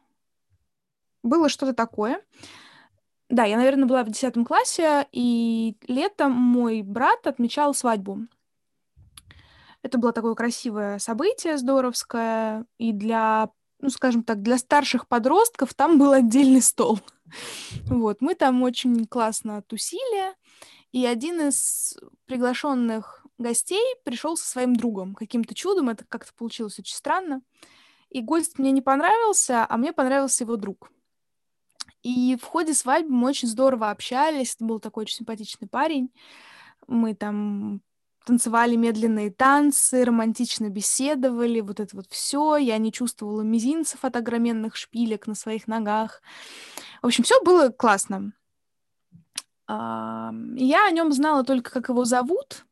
[1.24, 2.22] Было что-то такое.
[3.30, 8.28] Да, я, наверное, была в 10 классе, и летом мой брат отмечал свадьбу.
[9.82, 15.98] Это было такое красивое событие, здоровское, и для, ну, скажем так, для старших подростков там
[15.98, 17.00] был отдельный стол.
[17.86, 20.34] Вот, мы там очень классно тусили,
[20.92, 25.14] и один из приглашенных гостей пришел со своим другом.
[25.14, 27.42] Каким-то чудом это как-то получилось очень странно.
[28.10, 30.92] И гость мне не понравился, а мне понравился его друг.
[32.02, 34.56] И в ходе свадьбы мы очень здорово общались.
[34.56, 36.12] Это был такой очень симпатичный парень.
[36.88, 37.82] Мы там
[38.30, 42.58] танцевали медленные танцы, романтично беседовали, вот это вот все.
[42.58, 46.22] Я не чувствовала мизинцев от огроменных шпилек на своих ногах.
[47.02, 48.34] В общем, все было классно.
[49.68, 52.68] Я о нем знала только, как его зовут,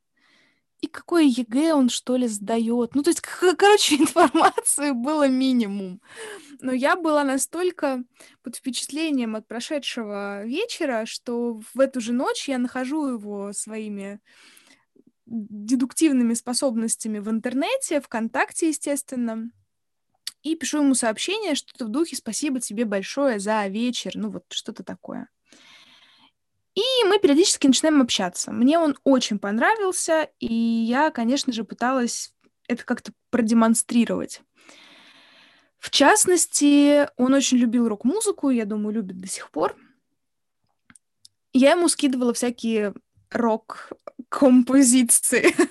[0.82, 2.94] и какое ЕГЭ он, что ли, сдает.
[2.94, 6.02] Ну, то есть, короче, информации было минимум.
[6.60, 8.04] Но я была настолько
[8.44, 14.20] под впечатлением от прошедшего вечера, что в эту же ночь я нахожу его своими
[15.28, 19.52] дедуктивными способностями в интернете, ВКонтакте, естественно,
[20.42, 24.84] и пишу ему сообщение, что-то в духе «Спасибо тебе большое за вечер», ну вот что-то
[24.84, 25.30] такое.
[26.76, 28.52] И мы периодически начинаем общаться.
[28.52, 32.34] Мне он очень понравился, и я, конечно же, пыталась
[32.68, 34.42] это как-то продемонстрировать.
[35.80, 39.76] В частности, он очень любил рок-музыку, я думаю, любит до сих пор.
[41.54, 42.94] Я ему скидывала всякие
[44.30, 45.54] рок-композиции.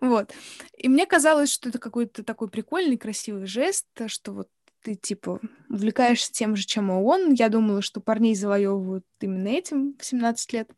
[0.00, 0.30] Вот.
[0.76, 4.48] И мне казалось, что это какой-то такой прикольный, красивый жест, что вот
[4.82, 7.32] ты, типа, увлекаешься тем же, чем и он.
[7.32, 10.70] Я думала, что парней завоевывают именно этим в 17 лет.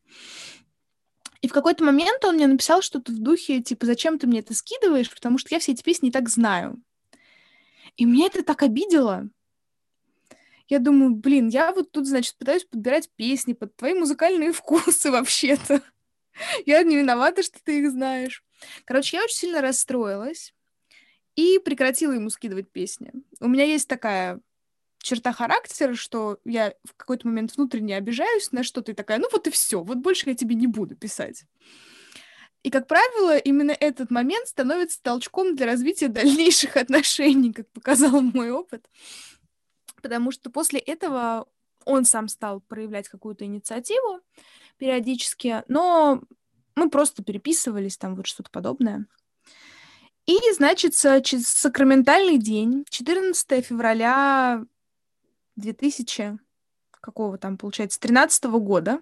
[1.43, 4.55] И в какой-то момент он мне написал что-то в духе, типа, зачем ты мне это
[4.55, 6.81] скидываешь, потому что я все эти песни и так знаю.
[7.97, 9.29] И меня это так обидело.
[10.69, 15.83] Я думаю, блин, я вот тут, значит, пытаюсь подбирать песни под твои музыкальные вкусы вообще-то.
[16.67, 18.45] Я не виновата, что ты их знаешь.
[18.85, 20.55] Короче, я очень сильно расстроилась
[21.35, 23.13] и прекратила ему скидывать песни.
[23.41, 24.41] У меня есть такая
[24.99, 29.47] черта характера, что я в какой-то момент внутренне обижаюсь на что-то и такая, ну вот
[29.47, 31.45] и все, вот больше я тебе не буду писать.
[32.63, 38.51] И, как правило, именно этот момент становится толчком для развития дальнейших отношений, как показал мой
[38.51, 38.89] опыт.
[40.03, 41.47] Потому что после этого
[41.85, 44.21] он сам стал проявлять какую-то инициативу
[44.79, 46.23] периодически, но
[46.75, 49.07] мы просто переписывались, там вот что-то подобное.
[50.27, 54.65] И, значит, сакраментальный день, 14 февраля
[55.57, 56.39] 2000,
[56.91, 59.01] какого там, получается, 13 года.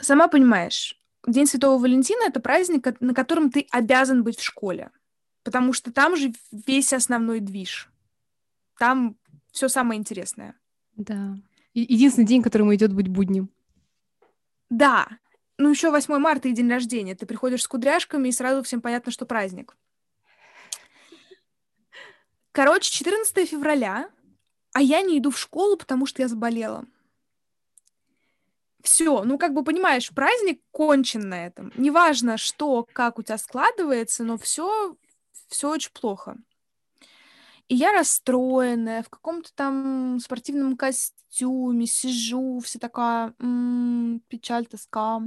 [0.00, 4.90] Сама понимаешь, День Святого Валентина— это праздник, на котором ты обязан быть в школе,
[5.44, 7.90] потому что там же весь основной движ.
[8.78, 9.16] Там
[9.50, 10.54] все самое интересное.
[10.96, 11.36] Да.
[11.80, 13.50] Единственный день, которому идет быть буднем.
[14.70, 15.08] Да,
[15.56, 17.14] ну еще 8 марта и день рождения.
[17.14, 19.76] Ты приходишь с кудряшками, и сразу всем понятно, что праздник.
[22.52, 24.10] Короче, 14 февраля,
[24.72, 26.86] а я не иду в школу, потому что я заболела.
[28.82, 31.72] Все, ну как бы понимаешь, праздник кончен на этом.
[31.76, 34.96] Неважно, что, как у тебя складывается, но все,
[35.48, 36.36] все очень плохо.
[37.68, 45.20] И я расстроенная, в каком-то там спортивном костюме, сижу, вся такая м, печаль, тоска.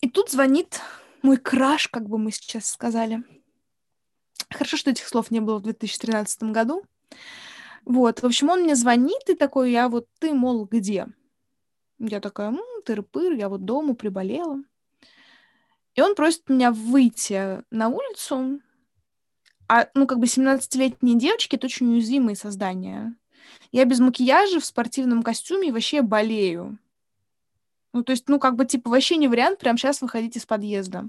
[0.00, 0.80] И тут звонит
[1.22, 3.24] мой краш, как бы мы сейчас сказали.
[4.50, 6.84] Хорошо, что этих слов не было в 2013 году.
[7.84, 11.08] Вот, в общем, он мне звонит и такой, я вот, ты, мол, где?
[11.98, 14.62] Я такая, ну, тыр-пыр, я вот дома приболела.
[15.94, 18.60] И он просит меня выйти на улицу.
[19.68, 23.14] А, ну, как бы 17-летние девочки— это очень уязвимые создания.
[23.70, 26.78] Я без макияжа, в спортивном костюме вообще болею.
[27.92, 31.08] Ну, то есть, ну, как бы, типа, вообще не вариант прямо сейчас выходить из подъезда.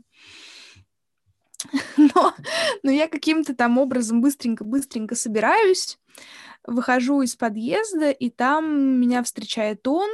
[1.98, 2.34] Но,
[2.84, 5.98] но я каким-то там образом быстренько-быстренько собираюсь,
[6.66, 10.10] выхожу из подъезда, и там меня встречает он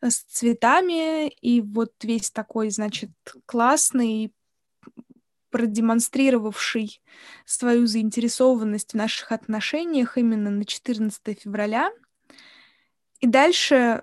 [0.00, 3.10] с цветами, и вот весь такой, значит,
[3.46, 4.32] классный,
[5.52, 7.00] продемонстрировавший
[7.44, 11.92] свою заинтересованность в наших отношениях именно на 14 февраля.
[13.20, 14.02] И дальше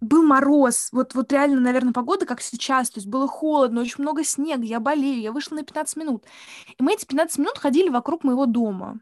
[0.00, 4.24] был мороз, вот, вот реально, наверное, погода, как сейчас, то есть было холодно, очень много
[4.24, 6.24] снега, я болею, я вышла на 15 минут.
[6.76, 9.00] И мы эти 15 минут ходили вокруг моего дома.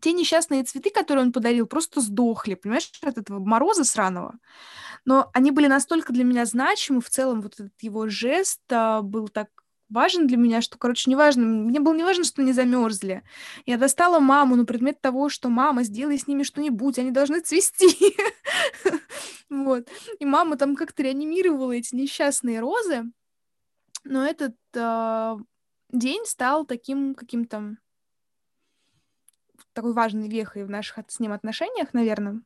[0.00, 4.38] Те несчастные цветы, которые он подарил, просто сдохли, понимаешь, от этого мороза сраного.
[5.04, 9.28] Но они были настолько для меня значимы, в целом вот этот его жест а, был
[9.28, 9.48] так
[9.88, 13.22] важен для меня, что, короче, неважно, мне было не что они замерзли.
[13.66, 18.16] Я достала маму на предмет того, что мама, сделай с ними что-нибудь, они должны цвести.
[19.48, 19.88] Вот.
[20.18, 23.04] И мама там как-то реанимировала эти несчастные розы.
[24.02, 25.36] Но этот э,
[25.92, 27.76] день стал таким каким-то
[29.72, 32.42] такой важной вехой в наших с ним отношениях, наверное.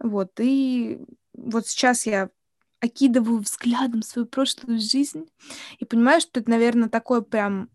[0.00, 0.32] Вот.
[0.40, 1.00] И
[1.32, 2.30] вот сейчас я
[2.80, 5.28] окидываю взглядом свою прошлую жизнь
[5.78, 7.68] и понимаю, что это, наверное, такое прям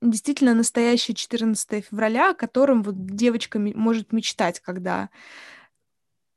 [0.00, 5.10] действительно настоящее 14 февраля, о котором вот девочка может мечтать, когда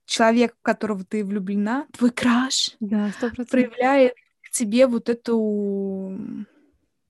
[0.06, 3.12] человек, в которого ты влюблена, твой краш, да,
[3.50, 6.46] проявляет к тебе вот эту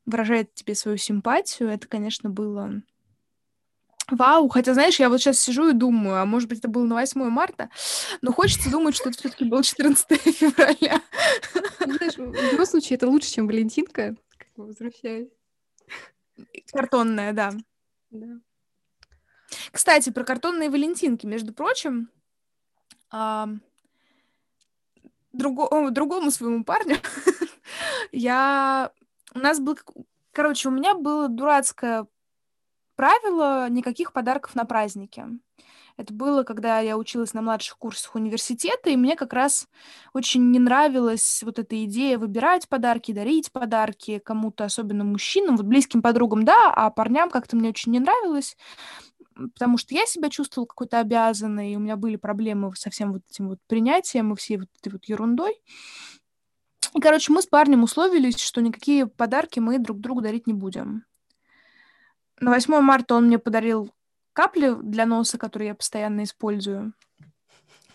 [0.05, 1.69] выражает тебе свою симпатию.
[1.69, 2.81] Это, конечно, было
[4.11, 6.95] Вау, хотя, знаешь, я вот сейчас сижу и думаю, а может быть, это было на
[6.95, 7.69] 8 марта,
[8.21, 11.01] но хочется думать, что это все-таки было 14 февраля.
[11.85, 15.29] Ну, знаешь, в любом случае, это лучше, чем Валентинка, как бы возвращаюсь.
[16.73, 17.53] Картонная, да.
[18.09, 18.39] Да.
[19.71, 22.09] Кстати, про картонные Валентинки, между прочим,
[23.09, 23.47] а,
[25.31, 26.97] друго, другому своему парню
[28.11, 28.91] я...
[29.33, 29.77] У нас был...
[30.33, 32.07] Короче, у меня было дурацкое
[33.01, 35.25] правило никаких подарков на праздники.
[35.97, 39.67] Это было, когда я училась на младших курсах университета, и мне как раз
[40.13, 46.03] очень не нравилась вот эта идея выбирать подарки, дарить подарки кому-то, особенно мужчинам, вот близким
[46.03, 48.55] подругам, да, а парням как-то мне очень не нравилось,
[49.33, 53.23] потому что я себя чувствовала какой-то обязанной, и у меня были проблемы со всем вот
[53.31, 55.59] этим вот принятием и всей вот этой вот ерундой.
[56.93, 61.03] И, короче, мы с парнем условились, что никакие подарки мы друг другу дарить не будем
[62.41, 63.91] на 8 марта он мне подарил
[64.33, 66.93] капли для носа, которые я постоянно использую.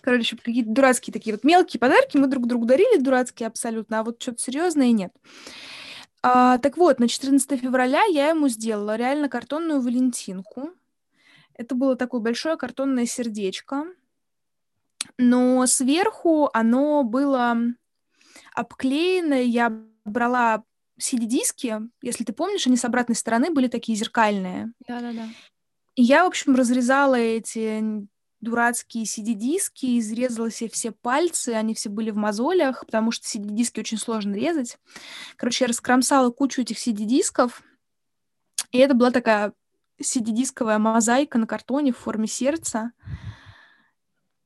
[0.01, 4.23] Короче, какие-то дурацкие такие вот мелкие подарки мы друг другу дарили, дурацкие абсолютно, а вот
[4.23, 5.13] что-то серьезное нет.
[6.23, 10.71] А, так вот, на 14 февраля я ему сделала реально картонную валентинку.
[11.55, 13.87] Это было такое большое картонное сердечко,
[15.19, 17.57] но сверху оно было
[18.55, 19.71] обклеено, я
[20.05, 20.63] брала
[21.01, 24.73] CD-диски, если ты помнишь, они с обратной стороны были такие зеркальные.
[24.87, 25.29] Да-да-да.
[25.95, 28.07] И я, в общем, разрезала эти
[28.41, 33.99] дурацкие CD-диски, изрезала себе все пальцы, они все были в мозолях, потому что CD-диски очень
[33.99, 34.79] сложно резать.
[35.37, 37.63] Короче, я раскромсала кучу этих CD-дисков,
[38.73, 39.53] и это была такая
[40.01, 42.93] CD-дисковая мозаика на картоне в форме сердца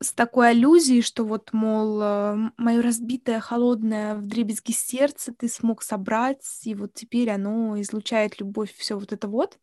[0.03, 5.83] с такой аллюзией, что вот, мол, э, мое разбитое, холодное в дребезги сердце ты смог
[5.83, 9.59] собрать, и вот теперь оно излучает любовь, все вот это вот.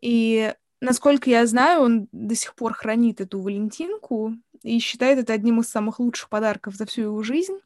[0.00, 5.60] И насколько я знаю, он до сих пор хранит эту Валентинку и считает это одним
[5.60, 7.58] из самых лучших подарков за всю его жизнь.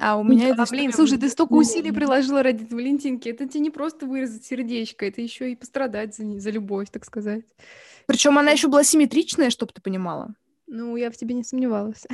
[0.00, 0.70] А у меня да, это...
[0.70, 3.28] Блин, слушай, ты столько усилий приложила ради Валентинки.
[3.28, 7.44] Это тебе не просто вырезать сердечко, это еще и пострадать за, за любовь, так сказать.
[8.06, 10.34] Причем она еще была симметричная, чтобы ты понимала.
[10.66, 12.06] Ну, я в тебе не сомневалась.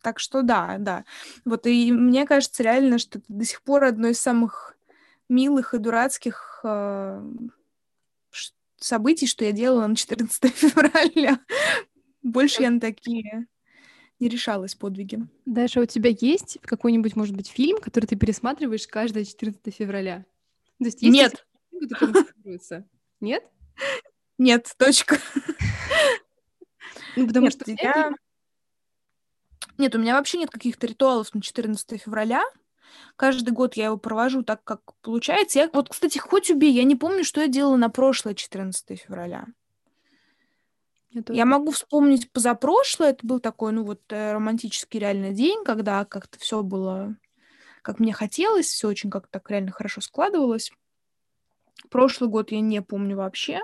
[0.00, 1.04] Так что да, да.
[1.44, 4.76] Вот и мне кажется реально, что это до сих пор одно из самых
[5.28, 7.22] милых и дурацких э,
[8.76, 11.40] событий, что я делала на 14 февраля.
[12.22, 13.46] Больше я на такие
[14.20, 15.20] не решалась подвиги.
[15.46, 20.24] Даша, у тебя есть какой-нибудь, может быть, фильм, который ты пересматриваешь каждое 14 февраля?
[20.78, 21.46] То есть, есть Нет.
[23.20, 23.44] Нет?
[24.38, 25.18] Нет, точка.
[27.16, 28.12] Ну, потому Нет, что я...
[29.76, 32.44] Нет, у меня вообще нет каких-то ритуалов на 14 февраля.
[33.16, 35.58] Каждый год я его провожу так, как получается.
[35.58, 39.46] Я, вот, кстати, хоть убей, я не помню, что я делала на прошлое 14 февраля.
[41.10, 43.10] Я, я могу вспомнить позапрошлое.
[43.10, 47.16] Это был такой, ну вот, э, романтический реально день, когда как-то все было,
[47.82, 50.70] как мне хотелось, все очень как-то так реально хорошо складывалось.
[51.90, 53.60] Прошлый год я не помню вообще.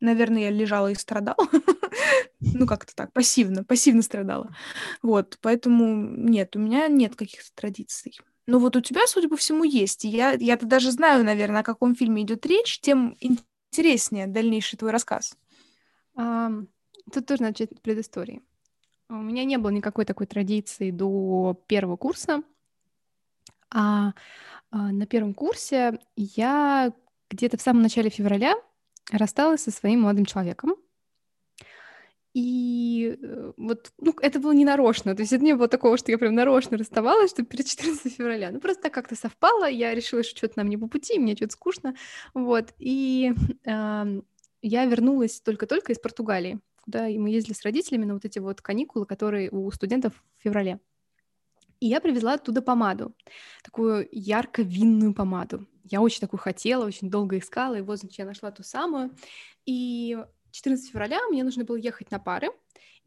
[0.00, 1.48] Наверное, я лежала и страдала.
[2.40, 4.54] ну, как-то так, пассивно, пассивно страдала.
[5.02, 8.18] Вот, поэтому нет, у меня нет каких-то традиций.
[8.46, 10.04] Но вот у тебя, судя по всему, есть.
[10.04, 14.90] И я, я-то даже знаю, наверное, о каком фильме идет речь, тем интереснее дальнейший твой
[14.90, 15.36] рассказ.
[16.16, 16.66] Um,
[17.12, 18.42] тут тоже начать предыстории.
[19.10, 22.42] У меня не было никакой такой традиции до первого курса.
[23.70, 24.12] А,
[24.70, 26.92] а на первом курсе я
[27.30, 28.54] где-то в самом начале февраля
[29.10, 30.74] рассталась со своим молодым человеком.
[32.34, 36.12] И э, вот, ну, это было не нарочно, то есть это не было такого, что
[36.12, 40.22] я прям нарочно расставалась, что перед 14 февраля, ну, просто так как-то совпало, я решила,
[40.22, 41.94] что что-то нам не по пути, мне что-то скучно,
[42.34, 43.32] вот, и
[43.64, 44.20] э,
[44.62, 49.06] я вернулась только-только из Португалии, куда мы ездили с родителями на вот эти вот каникулы,
[49.06, 50.80] которые у студентов в феврале.
[51.80, 53.14] И я привезла оттуда помаду,
[53.62, 55.66] такую ярко-винную помаду.
[55.90, 59.10] Я очень такую хотела, очень долго искала, и вот, значит, я нашла ту самую.
[59.66, 60.16] И
[60.50, 62.48] 14 февраля мне нужно было ехать на пары,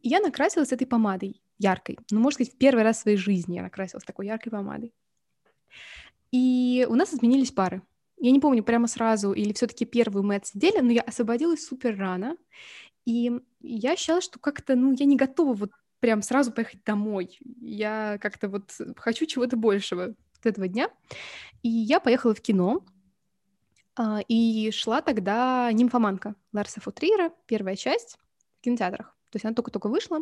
[0.01, 1.99] и я накрасилась этой помадой яркой.
[2.09, 4.93] Ну, можно сказать, в первый раз в своей жизни я накрасилась такой яркой помадой.
[6.31, 7.81] И у нас изменились пары.
[8.17, 11.97] Я не помню, прямо сразу или все таки первую мы отсидели, но я освободилась супер
[11.97, 12.37] рано.
[13.05, 17.37] И я считала, что как-то, ну, я не готова вот прям сразу поехать домой.
[17.61, 20.89] Я как-то вот хочу чего-то большего от этого дня.
[21.63, 22.83] И я поехала в кино,
[23.95, 28.17] а, и шла тогда «Нимфоманка» Ларса Футриера, первая часть
[28.59, 29.15] в кинотеатрах.
[29.29, 30.19] То есть она только-только вышла,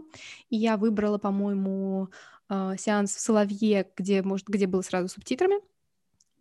[0.49, 2.09] и я выбрала, по-моему,
[2.47, 5.55] а, сеанс в Соловье, где, может, где было сразу субтитрами.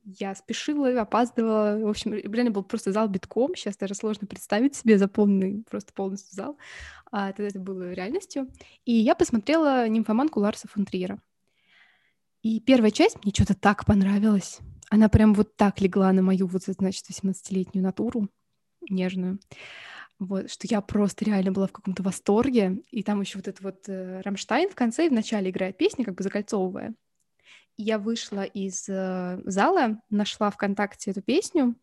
[0.05, 1.79] Я спешила, опаздывала.
[1.79, 3.55] В общем, реально был просто зал битком.
[3.55, 6.57] Сейчас даже сложно представить себе заполненный просто полностью зал.
[7.11, 8.49] А тогда это было реальностью.
[8.87, 11.19] И я посмотрела «Нимфоманку» Ларса фон Триера.
[12.49, 14.61] И первая часть мне что-то так понравилась.
[14.89, 18.31] Она прям вот так легла на мою вот, значит, 18-летнюю натуру
[18.89, 19.39] нежную.
[20.19, 22.81] Вот, что я просто реально была в каком-то восторге.
[22.91, 26.07] И там еще вот этот вот э, Рамштайн в конце и в начале играет песня,
[26.07, 26.95] как бы закольцовывая.
[27.77, 31.77] И я вышла из э, зала, нашла ВКонтакте эту песню,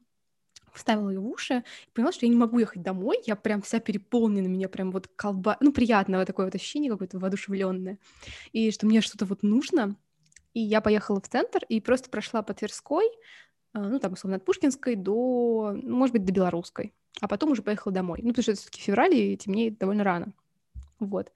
[0.74, 3.80] вставила ее в уши и поняла, что я не могу ехать домой, я прям вся
[3.80, 5.58] переполнена, меня прям вот колба...
[5.60, 8.00] Ну, приятное такое вот ощущение какое-то воодушевленное.
[8.52, 9.96] И что мне что-то вот нужно,
[10.56, 13.06] и я поехала в центр и просто прошла по Тверской,
[13.74, 16.94] а, ну, там, условно, от Пушкинской до, ну, может быть, до Белорусской.
[17.22, 18.20] А потом уже поехала домой.
[18.24, 20.34] Ну, потому что это все-таки февраль, и темнеет довольно рано.
[21.00, 21.32] Вот.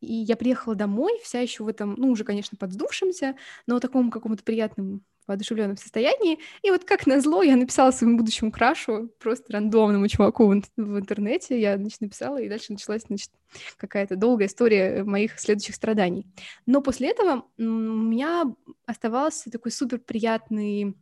[0.00, 3.34] И я приехала домой, вся еще в этом, ну, уже, конечно, подсдувшемся,
[3.66, 6.38] но таком каком-то приятном воодушевленном состоянии.
[6.62, 11.60] И вот как назло, я написала своему будущему крашу, просто рандомному чуваку в, интернете.
[11.60, 13.30] Я, значит, написала, и дальше началась, значит,
[13.76, 16.26] какая-то долгая история моих следующих страданий.
[16.66, 18.44] Но после этого у меня
[18.86, 20.96] оставался такой супер приятный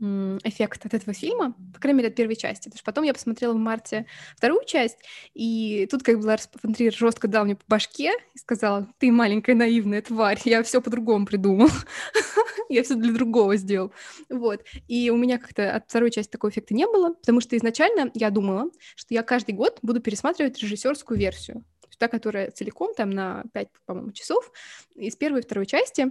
[0.00, 2.64] эффект от этого фильма, по крайней мере, от первой части.
[2.64, 4.98] Потому что потом я посмотрела в марте вторую часть,
[5.34, 9.54] и тут как бы Ларс фон жестко дал мне по башке и сказал, ты маленькая
[9.54, 11.68] наивная тварь, я все по-другому придумал.
[12.68, 13.92] я все для другого сделал.
[14.28, 14.64] Вот.
[14.88, 18.30] И у меня как-то от второй части такого эффекта не было, потому что изначально я
[18.30, 21.64] думала, что я каждый год буду пересматривать режиссерскую версию
[22.00, 24.50] та, которая целиком там на 5, по-моему, часов
[24.96, 26.10] из первой и второй части.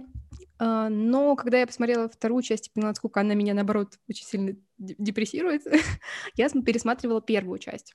[0.58, 4.56] А, но когда я посмотрела вторую часть и поняла, сколько она меня, наоборот, очень сильно
[4.78, 5.62] депрессирует,
[6.36, 7.94] я пересматривала первую часть.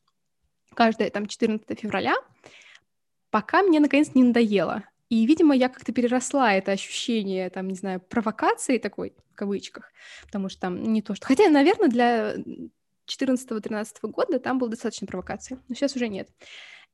[0.74, 2.16] Каждая там 14 февраля,
[3.30, 4.84] пока мне наконец не надоело.
[5.10, 9.92] И, видимо, я как-то переросла это ощущение, там, не знаю, провокации такой, в кавычках,
[10.26, 11.28] потому что там не то, что...
[11.28, 12.36] Хотя, наверное, для
[13.08, 16.30] 14-13 года там было достаточно провокации, но сейчас уже нет.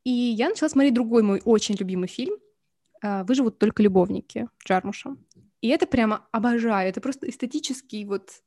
[0.04, 2.36] И я начала смотреть другой мой очень любимый фильм
[3.02, 5.16] «Выживут только любовники» Джармуша.
[5.62, 6.90] И это прямо обожаю.
[6.90, 8.42] Это просто эстетический вот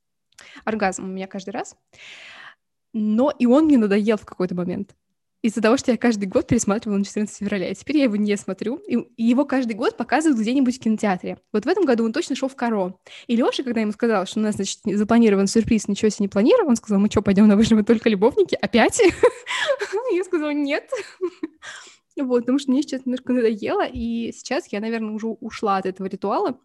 [0.65, 1.77] оргазм у меня каждый раз.
[2.93, 4.95] Но и он мне надоел в какой-то момент
[5.45, 7.69] из-за того, что я каждый год пересматривала на 14 февраля.
[7.69, 8.77] И теперь я его не смотрю.
[8.77, 11.37] И, его каждый год показывают где-нибудь в кинотеатре.
[11.53, 12.95] Вот в этом году он точно шел в Каро.
[13.27, 16.71] И Леша, когда ему сказал, что у нас, значит, запланирован сюрприз, ничего себе не планировал,
[16.71, 18.57] он сказал, мы что, пойдем на выживы только любовники?
[18.59, 19.03] Опять?
[20.15, 20.89] Я сказала, нет.
[22.17, 26.07] Вот, потому что мне сейчас немножко надоело, и сейчас я, наверное, уже ушла от этого
[26.07, 26.59] ритуала.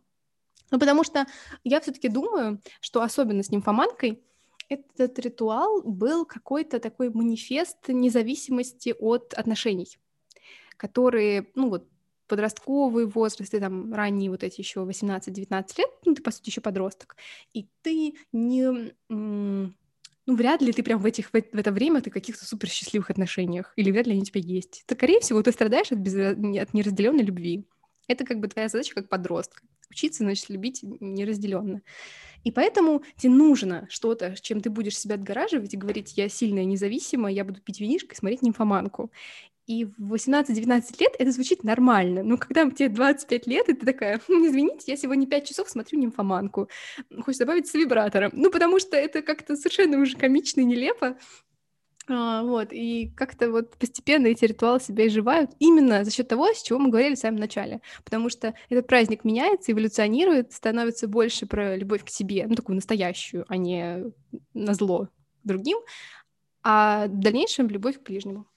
[0.72, 1.26] Ну, потому что
[1.64, 4.22] я все-таки думаю, что особенно с нимфоманкой
[4.70, 9.97] этот ритуал был какой-то такой манифест независимости от отношений,
[10.78, 11.88] которые, ну вот,
[12.28, 16.62] подростковый возраст, ты там ранние вот эти еще 18-19 лет, ну, ты, по сути, еще
[16.62, 17.18] подросток,
[17.54, 18.93] и ты не...
[20.30, 23.09] Ну, вряд ли ты прям в, этих, в это время ты в каких-то супер счастливых
[23.09, 24.84] отношениях, или вряд ли они у тебя есть.
[24.86, 26.13] Это, скорее всего, ты страдаешь от, без...
[26.13, 27.65] от неразделенной любви.
[28.07, 29.63] Это как бы твоя задача как подростка.
[29.89, 31.82] Учиться, значит, любить неразделенно.
[32.43, 37.34] И поэтому тебе нужно что-то, чем ты будешь себя отгораживать и говорить, я сильная, независимая,
[37.34, 39.11] я буду пить винишко и смотреть нимфоманку.
[39.70, 42.24] И в 18-19 лет это звучит нормально.
[42.24, 45.99] Но когда тебе 25 лет, и ты такая, «Хм, извините, я сегодня 5 часов смотрю
[45.99, 46.70] нимфоманку.
[47.22, 48.32] Хочешь добавить с вибратором.
[48.34, 51.17] Ну, потому что это как-то совершенно уже комично и нелепо.
[52.07, 56.63] А, вот, и как-то вот постепенно эти ритуалы себя изживают именно за счет того, с
[56.63, 57.82] чего мы говорили в самом начале.
[58.03, 63.45] Потому что этот праздник меняется, эволюционирует, становится больше про любовь к себе, ну, такую настоящую,
[63.47, 64.11] а не
[64.55, 65.09] на зло
[65.43, 65.78] другим,
[66.63, 68.49] а в дальнейшем любовь к ближнему.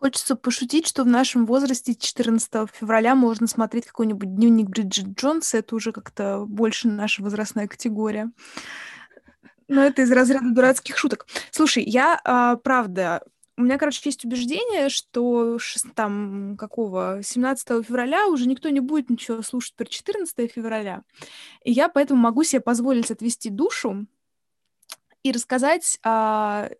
[0.00, 5.54] Хочется пошутить, что в нашем возрасте 14 февраля можно смотреть какой-нибудь дневник Бриджит Джонс.
[5.54, 8.30] Это уже как-то больше наша возрастная категория.
[9.66, 11.26] Но это из разряда дурацких шуток.
[11.50, 13.24] Слушай, я, а, правда,
[13.56, 15.58] у меня, короче, есть убеждение, что
[15.96, 21.02] там какого 17 февраля уже никто не будет ничего слушать про 14 февраля.
[21.64, 24.06] И я поэтому могу себе позволить отвести душу
[25.24, 26.70] и рассказать а,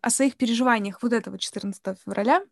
[0.00, 2.42] о своих переживаниях вот этого 14 февраля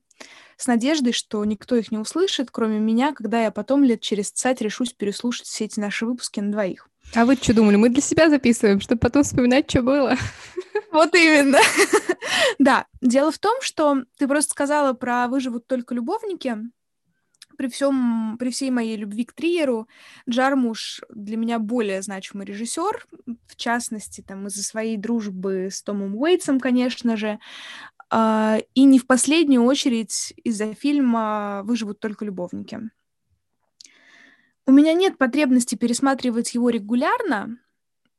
[0.57, 4.61] с надеждой, что никто их не услышит, кроме меня, когда я потом лет через цать
[4.61, 6.89] решусь переслушать все эти наши выпуски на двоих.
[7.15, 7.77] А вы что думали?
[7.77, 10.17] Мы для себя записываем, чтобы потом вспоминать, что было.
[10.93, 11.59] Вот именно.
[12.59, 16.57] Да, дело в том, что ты просто сказала про «выживут только любовники»,
[17.57, 19.89] при всем, при всей моей любви к Триеру,
[20.29, 23.07] Джармуш для меня более значимый режиссер,
[23.47, 27.39] в частности, там, из-за своей дружбы с Томом Уэйтсом, конечно же,
[28.13, 32.91] и не в последнюю очередь из-за фильма «Выживут только любовники».
[34.67, 37.59] У меня нет потребности пересматривать его регулярно,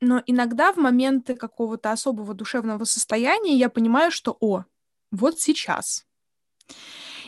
[0.01, 4.65] но иногда в моменты какого-то особого душевного состояния я понимаю, что «О,
[5.11, 6.05] вот сейчас».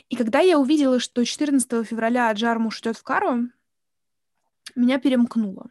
[0.10, 3.50] И когда я увидела, что 14 февраля Джармуш идет в Кару,
[4.76, 5.70] меня перемкнуло.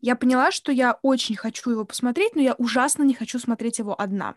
[0.00, 3.98] Я поняла, что я очень хочу его посмотреть, но я ужасно не хочу смотреть его
[3.98, 4.34] одна.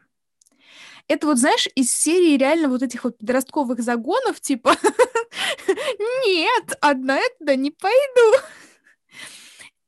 [1.07, 4.75] Это вот, знаешь, из серии реально вот этих вот подростковых загонов, типа,
[6.25, 8.43] нет, одна я туда не пойду.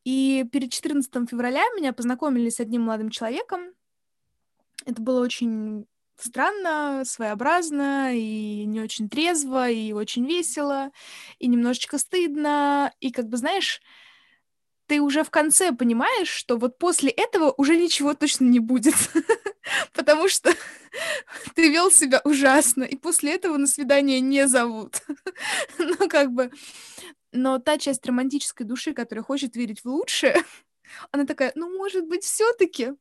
[0.04, 3.74] И перед 14 февраля меня познакомили с одним молодым человеком.
[4.86, 10.92] Это было очень странно, своеобразно, и не очень трезво, и очень весело,
[11.40, 12.94] и немножечко стыдно.
[13.00, 13.82] И как бы, знаешь,
[14.88, 18.96] ты уже в конце понимаешь, что вот после этого уже ничего точно не будет.
[19.94, 20.54] Потому что
[21.56, 25.02] ты вел себя ужасно, и после этого на свидание не зовут.
[25.78, 26.52] ну, как бы...
[27.34, 30.44] Но та часть романтической души, которая хочет верить в лучшее,
[31.12, 32.94] она такая, ну, может быть, все таки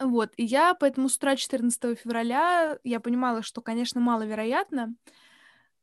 [0.00, 4.96] вот, и я поэтому с утра 14 февраля я понимала, что, конечно, маловероятно,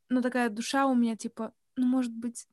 [0.10, 2.46] но такая душа у меня типа, ну, может быть,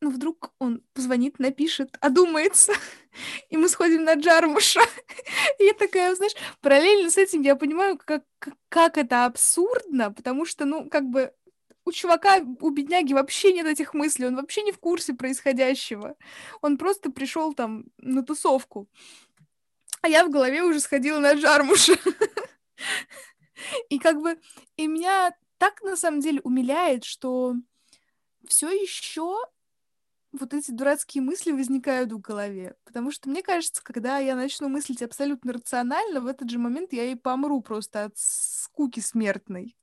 [0.00, 2.72] ну, вдруг он позвонит, напишет, одумается,
[3.50, 4.80] и мы сходим на Джармуша.
[5.58, 8.24] и я такая, знаешь, параллельно с этим я понимаю, как,
[8.68, 11.32] как это абсурдно, потому что, ну, как бы
[11.84, 16.16] у чувака, у бедняги вообще нет этих мыслей, он вообще не в курсе происходящего.
[16.60, 18.88] Он просто пришел там на тусовку.
[20.02, 21.94] А я в голове уже сходила на Джармуша.
[23.88, 24.38] И как бы,
[24.76, 27.54] и меня так на самом деле умиляет, что
[28.46, 29.36] все еще
[30.32, 32.76] вот эти дурацкие мысли возникают в голове.
[32.84, 37.04] Потому что мне кажется, когда я начну мыслить абсолютно рационально, в этот же момент я
[37.04, 39.76] и помру просто от скуки смертной.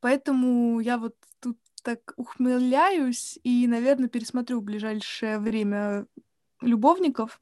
[0.00, 6.06] Поэтому я вот тут так ухмыляюсь и, наверное, пересмотрю в ближайшее время
[6.60, 7.40] любовников.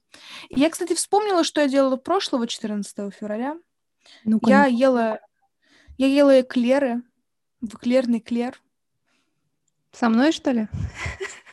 [0.51, 3.59] Я, кстати, вспомнила, что я делала прошлого 14 февраля.
[4.25, 5.21] ну я ела,
[5.97, 7.03] я ела эклеры,
[7.61, 8.61] в эклерный клер.
[9.93, 10.69] Со мной, что ли?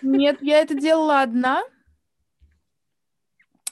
[0.02, 1.64] Нет, я это делала одна.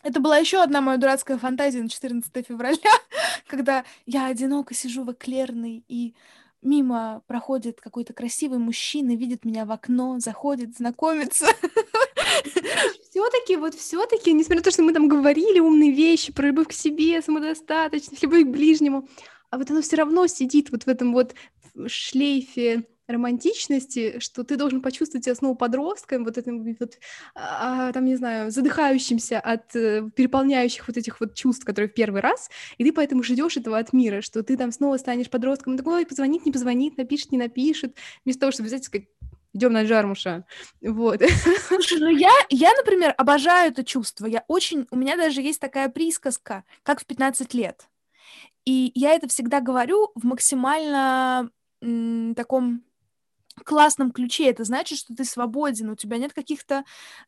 [0.04, 2.92] Это была еще одна моя дурацкая фантазия на 14 февраля,
[3.48, 6.16] когда я одиноко сижу в эклерной, и
[6.62, 11.48] мимо проходит какой-то красивый мужчина, видит меня в окно, заходит, знакомится.
[13.10, 16.74] Все-таки, вот все-таки, несмотря на то, что мы там говорили умные вещи про любовь к
[16.74, 19.08] себе, самодостаточность, любовь к ближнему,
[19.50, 21.34] а вот оно все равно сидит вот в этом вот
[21.88, 26.98] шлейфе романтичности, что ты должен почувствовать себя снова подростком, вот этим вот,
[27.36, 32.22] а, там, не знаю, задыхающимся от э, переполняющих вот этих вот чувств, которые в первый
[32.22, 36.06] раз, и ты поэтому ждешь этого от мира, что ты там снова станешь подростком, такой,
[36.06, 39.08] позвонит, не позвонит, напишет, не напишет, вместо того, чтобы взять и сказать,
[39.56, 40.46] идем на Джармуша.
[40.82, 41.22] Вот.
[41.68, 44.26] Слушай, ну я, я, например, обожаю это чувство.
[44.28, 44.86] Я очень...
[44.92, 47.88] У меня даже есть такая присказка, как в 15 лет.
[48.66, 51.50] И я это всегда говорю в максимально
[51.82, 52.84] м, таком
[53.64, 54.50] классном ключе.
[54.50, 56.84] Это значит, что ты свободен, у тебя нет каких-то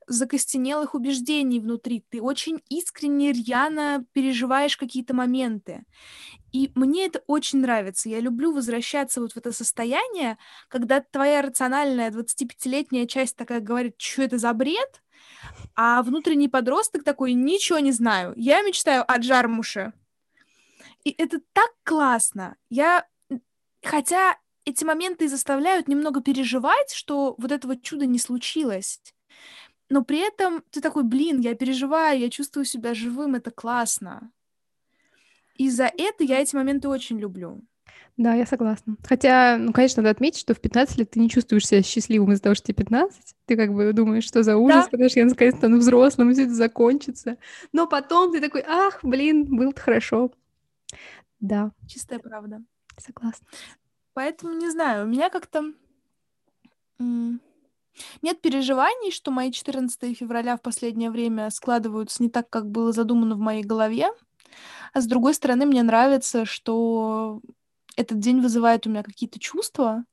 [0.07, 2.03] закостенелых убеждений внутри.
[2.09, 5.83] Ты очень искренне, рьяно переживаешь какие-то моменты.
[6.51, 8.09] И мне это очень нравится.
[8.09, 14.23] Я люблю возвращаться вот в это состояние, когда твоя рациональная 25-летняя часть такая говорит, что
[14.23, 15.01] это за бред,
[15.75, 18.33] а внутренний подросток такой, ничего не знаю.
[18.35, 19.93] Я мечтаю о Джармуше.
[21.03, 22.55] И это так классно.
[22.69, 23.05] Я...
[23.83, 24.37] Хотя
[24.67, 29.01] эти моменты заставляют немного переживать, что вот этого чуда не случилось.
[29.89, 34.29] Но при этом ты такой, блин, я переживаю, я чувствую себя живым, это классно.
[35.55, 37.61] И за это я эти моменты очень люблю.
[38.17, 38.97] Да, я согласна.
[39.07, 42.43] Хотя, ну, конечно, надо отметить, что в 15 лет ты не чувствуешь себя счастливым из-за
[42.43, 43.35] того, что тебе 15.
[43.45, 44.91] Ты как бы думаешь, что за ужас, да.
[44.91, 47.37] когда же я наконец стану взрослым, и все это закончится.
[47.71, 50.33] Но потом ты такой, ах, блин, было-то хорошо.
[51.39, 51.71] Да.
[51.87, 52.61] Чистая правда.
[52.97, 53.47] Согласна.
[54.17, 55.73] Поэтому не знаю, у меня как-то
[56.97, 63.35] нет переживаний, что мои 14 февраля в последнее время складываются не так, как было задумано
[63.35, 64.07] в моей голове.
[64.91, 67.41] А с другой стороны, мне нравится, что
[67.95, 70.03] этот день вызывает у меня какие-то чувства,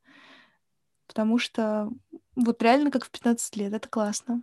[1.07, 1.91] потому что
[2.37, 3.73] вот реально как в 15 лет.
[3.73, 4.43] Это классно.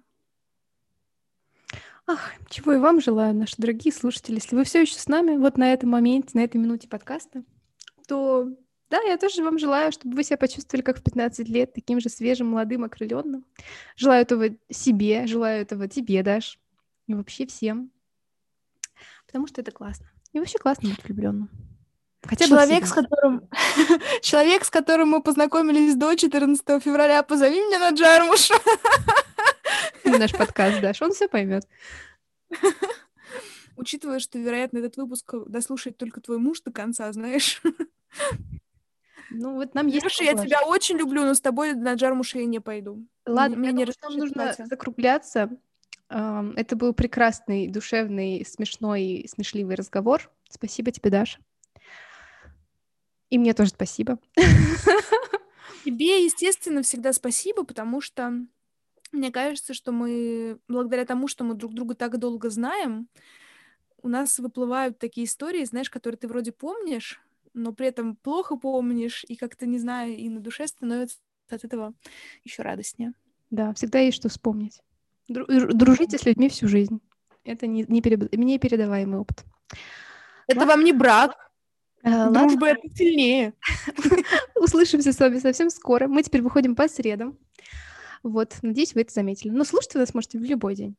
[2.08, 4.38] Ах, чего и вам желаю, наши дорогие слушатели.
[4.38, 7.44] Если вы все еще с нами, вот на этом моменте, на этой минуте подкаста,
[8.08, 8.50] то
[8.92, 12.10] да, я тоже вам желаю, чтобы вы себя почувствовали как в 15 лет, таким же
[12.10, 13.46] свежим, молодым, окрыленным.
[13.96, 16.60] Желаю этого себе, желаю этого тебе, Даш,
[17.08, 17.90] и вообще всем.
[19.26, 20.12] Потому что это классно.
[20.34, 21.50] И вообще классно быть влюбленным.
[22.24, 23.48] Хотя человек, с которым...
[24.22, 28.50] человек, с которым мы познакомились до 14 февраля, позови меня на Джармуш.
[30.04, 31.66] Наш подкаст, Даш, он все поймет.
[33.78, 37.62] Учитывая, что, вероятно, этот выпуск дослушает только твой муж до конца, знаешь.
[39.32, 40.02] Ну, вот нам есть...
[40.02, 43.06] Слушай, я тебя очень люблю, но с тобой на Джармуше я не пойду.
[43.26, 44.66] Ладно, мне не нам нужно платье.
[44.66, 45.50] закругляться.
[46.10, 50.30] Это был прекрасный, душевный, смешной, смешливый разговор.
[50.50, 51.40] Спасибо тебе, Даша.
[53.30, 54.20] И мне тоже спасибо.
[55.86, 58.34] Тебе, естественно, всегда спасибо, потому что
[59.12, 63.08] мне кажется, что мы, благодаря тому, что мы друг друга так долго знаем,
[64.04, 67.22] у нас выплывают такие истории, знаешь, которые ты вроде помнишь,
[67.54, 71.18] но при этом плохо помнишь, и как-то, не знаю, и на душе становится
[71.50, 71.94] от этого
[72.44, 73.14] еще радостнее.
[73.50, 74.82] Да, всегда есть что вспомнить.
[75.28, 77.02] Дружите с людьми всю жизнь.
[77.44, 78.36] Это не, не, перед...
[78.36, 79.44] не передаваемый опыт.
[80.48, 80.74] Это ладно?
[80.74, 81.52] вам не брак.
[82.04, 82.80] А, Дружба ладно.
[82.84, 83.54] это сильнее.
[84.56, 86.08] Услышимся с вами совсем скоро.
[86.08, 87.38] Мы теперь выходим по средам.
[88.24, 89.50] Вот, надеюсь, вы это заметили.
[89.50, 90.96] Но слушать вы нас можете в любой день.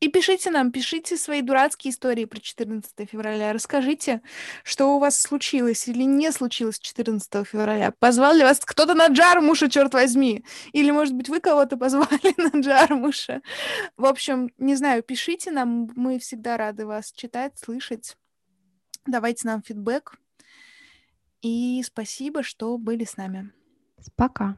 [0.00, 3.52] И пишите нам, пишите свои дурацкие истории про 14 февраля.
[3.52, 4.22] Расскажите,
[4.62, 7.92] что у вас случилось или не случилось 14 февраля.
[7.98, 10.44] Позвал ли вас кто-то на Джармуша, черт возьми?
[10.72, 13.42] Или, может быть, вы кого-то позвали на Джармуша?
[13.96, 15.90] В общем, не знаю, пишите нам.
[15.96, 18.16] Мы всегда рады вас читать, слышать.
[19.04, 20.16] Давайте нам фидбэк.
[21.42, 23.50] И спасибо, что были с нами.
[24.16, 24.56] Пока.